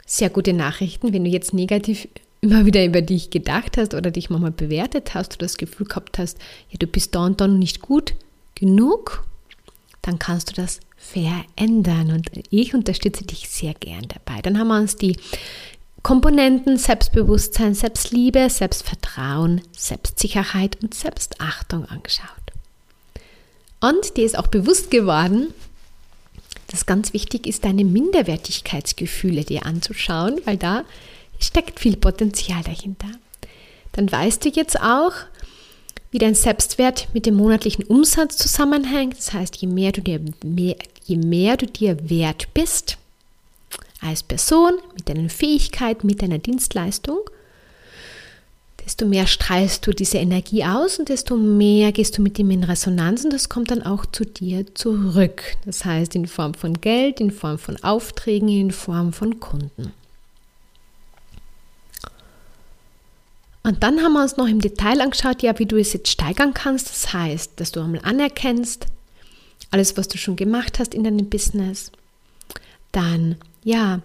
Sehr 0.08 0.32
gute 0.32 0.54
Nachrichten, 0.54 1.14
wenn 1.14 1.24
du 1.24 1.30
jetzt 1.30 1.54
negativ 1.54 2.08
immer 2.42 2.66
wieder 2.66 2.84
über 2.84 3.02
dich 3.02 3.30
gedacht 3.30 3.78
hast 3.78 3.94
oder 3.94 4.12
dich 4.12 4.30
manchmal 4.30 4.52
bewertet 4.52 5.14
hast 5.14 5.34
oder 5.34 5.46
das 5.46 5.58
Gefühl 5.58 5.88
gehabt 5.88 6.18
hast, 6.18 6.38
ja, 6.70 6.78
du 6.80 6.88
bist 6.88 7.16
da 7.16 7.26
und 7.26 7.40
da 7.40 7.48
nicht 7.48 7.82
gut 7.82 8.16
genug, 8.56 9.24
dann 10.02 10.18
kannst 10.20 10.50
du 10.50 10.54
das 10.56 10.80
verändern. 10.98 12.12
Und 12.12 12.32
ich 12.50 12.74
unterstütze 12.74 13.24
dich 13.24 13.48
sehr 13.50 13.76
gern 13.76 14.08
dabei. 14.08 14.42
Dann 14.42 14.58
haben 14.58 14.70
wir 14.70 14.80
uns 14.80 14.96
die 14.96 15.18
Komponenten 16.02 16.78
Selbstbewusstsein, 16.78 17.76
Selbstliebe, 17.76 18.50
Selbstvertrauen, 18.50 19.62
Selbstsicherheit 19.72 20.82
und 20.82 20.96
Selbstachtung 20.96 21.86
angeschaut. 21.86 22.28
Und 23.80 24.18
dir 24.18 24.26
ist 24.26 24.38
auch 24.38 24.48
bewusst 24.48 24.90
geworden, 24.90 25.54
dass 26.68 26.88
ganz 26.88 27.14
wichtig 27.14 27.46
ist, 27.46 27.66
deine 27.66 27.84
Minderwertigkeitsgefühle 27.84 29.44
dir 29.44 29.66
anzuschauen, 29.66 30.40
weil 30.46 30.58
da 30.58 30.86
steckt 31.42 31.80
viel 31.80 31.98
Potenzial 31.98 32.64
dahinter. 32.64 33.10
Dann 33.94 34.12
weißt 34.12 34.46
du 34.46 34.50
jetzt 34.50 34.80
auch, 34.80 35.14
wie 36.12 36.20
dein 36.20 36.36
Selbstwert 36.36 37.08
mit 37.14 37.26
dem 37.26 37.36
monatlichen 37.36 37.86
Umsatz 37.86 38.38
zusammenhängt. 38.38 39.18
Das 39.18 39.34
heißt, 39.34 39.56
je 39.58 39.68
mehr 39.68 39.92
du 39.92 40.02
dir, 40.02 40.22
mehr, 40.44 40.76
je 41.06 41.18
mehr 41.18 41.58
du 41.58 41.66
dir 41.66 42.10
wert 42.10 42.54
bist 42.54 42.98
als 44.02 44.24
Person, 44.24 44.74
mit 44.96 45.08
deinen 45.10 45.30
Fähigkeiten, 45.30 46.08
mit 46.08 46.22
deiner 46.22 46.40
Dienstleistung, 46.40 47.20
desto 48.84 49.06
mehr 49.06 49.28
strahlst 49.28 49.86
du 49.86 49.92
diese 49.92 50.18
Energie 50.18 50.66
aus 50.66 51.00
und 51.00 51.10
desto 51.10 51.38
mehr 51.38 51.92
gehst 51.92 52.18
du 52.18 52.22
mit 52.22 52.40
ihm 52.40 52.52
in 52.52 52.64
Resonanz 52.64 53.24
und 53.24 53.32
das 53.32 53.48
kommt 53.48 53.72
dann 53.72 53.84
auch 53.84 54.06
zu 54.06 54.26
dir 54.26 54.66
zurück. 54.74 55.44
Das 55.66 55.86
heißt 55.86 56.16
in 56.16 56.28
Form 56.28 56.56
von 56.56 56.82
Geld, 56.82 57.22
in 57.22 57.32
Form 57.32 57.60
von 57.60 57.82
Aufträgen, 57.84 58.50
in 58.50 58.72
Form 58.72 59.14
von 59.14 59.40
Kunden. 59.40 59.94
Und 63.64 63.84
dann 63.84 64.02
haben 64.02 64.14
wir 64.14 64.24
uns 64.24 64.38
noch 64.38 64.48
im 64.48 64.60
Detail 64.60 65.02
angeschaut, 65.02 65.44
ja, 65.44 65.58
wie 65.60 65.66
du 65.66 65.78
es 65.78 65.94
jetzt 65.94 66.10
steigern 66.10 66.54
kannst. 66.54 66.90
Das 66.90 67.14
heißt, 67.14 67.60
dass 67.60 67.72
du 67.72 67.80
einmal 67.80 68.02
anerkennst, 68.04 68.88
alles, 69.70 69.98
was 69.98 70.08
du 70.08 70.18
schon 70.18 70.36
gemacht 70.36 70.80
hast 70.80 70.94
in 70.94 71.04
deinem 71.04 71.30
Business. 71.30 71.92
Dann, 72.92 73.38
ja, 73.64 74.02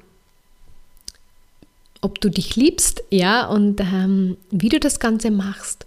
ob 2.02 2.20
du 2.20 2.30
dich 2.30 2.54
liebst, 2.54 3.02
ja, 3.10 3.46
und 3.46 3.80
ähm, 3.80 4.36
wie 4.50 4.68
du 4.68 4.78
das 4.78 5.00
Ganze 5.00 5.30
machst 5.30 5.86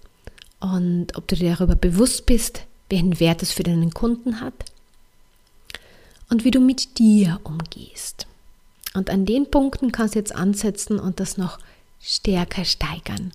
und 0.60 1.16
ob 1.16 1.28
du 1.28 1.36
dir 1.36 1.56
darüber 1.56 1.76
bewusst 1.76 2.26
bist, 2.26 2.64
welchen 2.90 3.20
Wert 3.20 3.44
es 3.44 3.54
für 3.54 3.64
deinen 3.64 3.94
Kunden 3.94 4.42
hat 4.42 4.66
und 6.30 6.44
wie 6.44 6.52
du 6.52 6.60
mit 6.60 6.98
dir 6.98 7.40
umgehst. 7.44 8.28
Und 8.94 9.10
an 9.10 9.26
den 9.26 9.50
Punkten 9.50 9.92
kannst 9.92 10.16
du 10.16 10.20
jetzt 10.20 10.36
ansetzen 10.36 11.00
und 11.00 11.20
das 11.20 11.38
noch 11.38 11.60
stärker 12.02 12.66
steigern. 12.66 13.32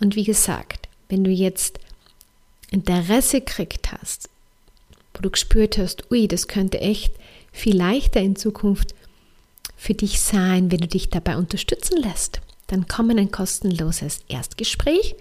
Und 0.00 0.16
wie 0.16 0.24
gesagt, 0.24 0.88
wenn 1.08 1.24
du 1.24 1.30
jetzt 1.30 1.78
Interesse 2.70 3.40
gekriegt 3.40 3.92
hast, 3.92 4.28
wo 5.14 5.22
du 5.22 5.30
gespürt 5.30 5.78
hast, 5.78 6.10
ui, 6.10 6.28
das 6.28 6.48
könnte 6.48 6.80
echt 6.80 7.12
viel 7.52 7.76
leichter 7.76 8.20
in 8.20 8.36
Zukunft 8.36 8.94
für 9.76 9.94
dich 9.94 10.20
sein, 10.20 10.70
wenn 10.70 10.80
du 10.80 10.88
dich 10.88 11.10
dabei 11.10 11.36
unterstützen 11.36 11.96
lässt, 11.98 12.40
dann 12.66 12.88
komm 12.88 13.10
in 13.10 13.18
ein 13.18 13.30
kostenloses 13.30 14.20
Erstgespräch. 14.28 15.14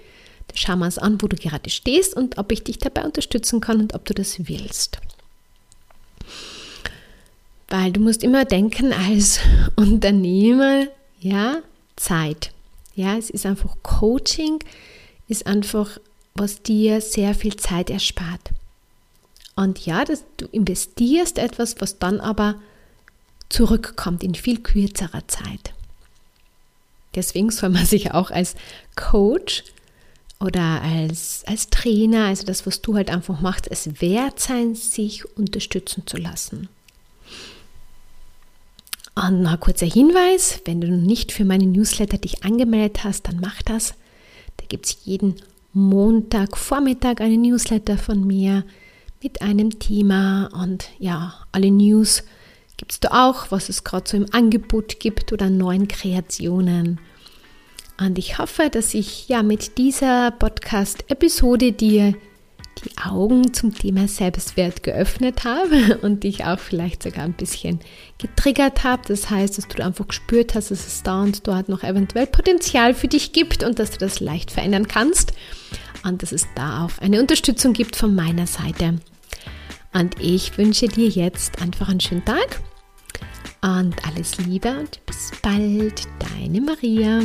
Da 0.47 0.57
schauen 0.57 0.79
wir 0.79 0.85
uns 0.85 0.97
an, 0.97 1.21
wo 1.21 1.27
du 1.27 1.35
gerade 1.35 1.69
stehst 1.69 2.15
und 2.15 2.37
ob 2.37 2.51
ich 2.51 2.63
dich 2.63 2.79
dabei 2.79 3.03
unterstützen 3.03 3.61
kann 3.61 3.79
und 3.79 3.93
ob 3.93 4.05
du 4.05 4.13
das 4.13 4.47
willst. 4.47 4.99
Weil 7.67 7.91
du 7.91 7.99
musst 7.99 8.23
immer 8.23 8.45
denken 8.45 8.93
als 8.93 9.39
Unternehmer, 9.75 10.87
ja, 11.19 11.61
Zeit. 11.95 12.51
Ja, 12.95 13.17
es 13.17 13.29
ist 13.29 13.45
einfach 13.45 13.75
Coaching, 13.83 14.59
ist 15.27 15.45
einfach, 15.47 15.99
was 16.33 16.61
dir 16.61 17.01
sehr 17.01 17.35
viel 17.35 17.55
Zeit 17.57 17.89
erspart. 17.89 18.51
Und 19.55 19.85
ja, 19.85 20.03
das, 20.03 20.23
du 20.37 20.45
investierst 20.47 21.37
etwas, 21.37 21.79
was 21.79 21.99
dann 21.99 22.19
aber 22.19 22.55
zurückkommt 23.49 24.23
in 24.23 24.35
viel 24.35 24.59
kürzerer 24.59 25.27
Zeit. 25.27 25.73
Deswegen 27.15 27.51
soll 27.51 27.69
man 27.69 27.85
sich 27.85 28.11
auch 28.11 28.31
als 28.31 28.55
Coach 28.95 29.63
oder 30.39 30.81
als, 30.81 31.43
als 31.47 31.69
Trainer, 31.69 32.25
also 32.25 32.45
das, 32.45 32.65
was 32.65 32.81
du 32.81 32.95
halt 32.95 33.09
einfach 33.09 33.39
machst, 33.39 33.67
es 33.71 34.01
wert 34.01 34.39
sein, 34.39 34.75
sich 34.75 35.25
unterstützen 35.37 36.03
zu 36.05 36.17
lassen. 36.17 36.67
Und 39.15 39.41
noch 39.41 39.53
ein 39.53 39.59
kurzer 39.59 39.85
Hinweis, 39.85 40.61
wenn 40.65 40.81
du 40.81 40.87
nicht 40.89 41.31
für 41.31 41.45
meine 41.45 41.65
Newsletter 41.65 42.17
dich 42.17 42.43
angemeldet 42.43 43.03
hast, 43.05 43.27
dann 43.27 43.39
mach 43.39 43.61
das. 43.61 43.93
Da 44.57 44.65
gibt 44.67 44.85
es 44.87 44.97
jeden 45.05 45.35
Montag 45.71 46.57
Vormittag 46.57 47.21
eine 47.21 47.37
Newsletter 47.37 47.97
von 47.97 48.25
mir 48.27 48.65
mit 49.23 49.41
einem 49.41 49.79
Thema 49.79 50.49
und 50.53 50.89
ja, 50.99 51.33
alle 51.51 51.71
News 51.71 52.23
gibt 52.77 52.91
es 52.91 52.99
da 52.99 53.29
auch, 53.29 53.51
was 53.51 53.69
es 53.69 53.83
gerade 53.83 54.09
so 54.09 54.17
im 54.17 54.27
Angebot 54.31 54.99
gibt 54.99 55.31
oder 55.31 55.49
neuen 55.49 55.87
Kreationen. 55.87 56.99
Und 57.97 58.17
ich 58.17 58.37
hoffe, 58.37 58.69
dass 58.69 58.93
ich 58.93 59.29
ja 59.29 59.41
mit 59.43 59.77
dieser 59.77 60.31
Podcast-Episode 60.31 61.71
dir 61.71 62.13
Augen 63.05 63.53
zum 63.53 63.73
Thema 63.73 64.07
Selbstwert 64.07 64.83
geöffnet 64.83 65.43
habe 65.43 65.97
und 66.01 66.23
dich 66.23 66.45
auch 66.45 66.59
vielleicht 66.59 67.03
sogar 67.03 67.23
ein 67.23 67.33
bisschen 67.33 67.79
getriggert 68.17 68.83
habe. 68.83 69.03
Das 69.07 69.29
heißt, 69.29 69.57
dass 69.57 69.67
du 69.67 69.83
einfach 69.83 70.07
gespürt 70.07 70.55
hast, 70.55 70.71
dass 70.71 70.85
es 70.85 71.03
da 71.03 71.21
und 71.21 71.47
dort 71.47 71.69
noch 71.69 71.83
eventuell 71.83 72.27
Potenzial 72.27 72.93
für 72.93 73.07
dich 73.07 73.33
gibt 73.33 73.63
und 73.63 73.79
dass 73.79 73.91
du 73.91 73.97
das 73.97 74.19
leicht 74.19 74.51
verändern 74.51 74.87
kannst 74.87 75.33
und 76.03 76.21
dass 76.21 76.31
es 76.31 76.47
da 76.55 76.85
auch 76.85 76.97
eine 76.99 77.19
Unterstützung 77.19 77.73
gibt 77.73 77.95
von 77.95 78.15
meiner 78.15 78.47
Seite. 78.47 78.95
Und 79.93 80.19
ich 80.19 80.57
wünsche 80.57 80.87
dir 80.87 81.07
jetzt 81.07 81.61
einfach 81.61 81.89
einen 81.89 82.01
schönen 82.01 82.25
Tag 82.25 82.59
und 83.61 83.95
alles 84.05 84.37
Liebe 84.37 84.69
und 84.77 85.03
bis 85.05 85.31
bald, 85.41 86.03
deine 86.19 86.61
Maria. 86.61 87.21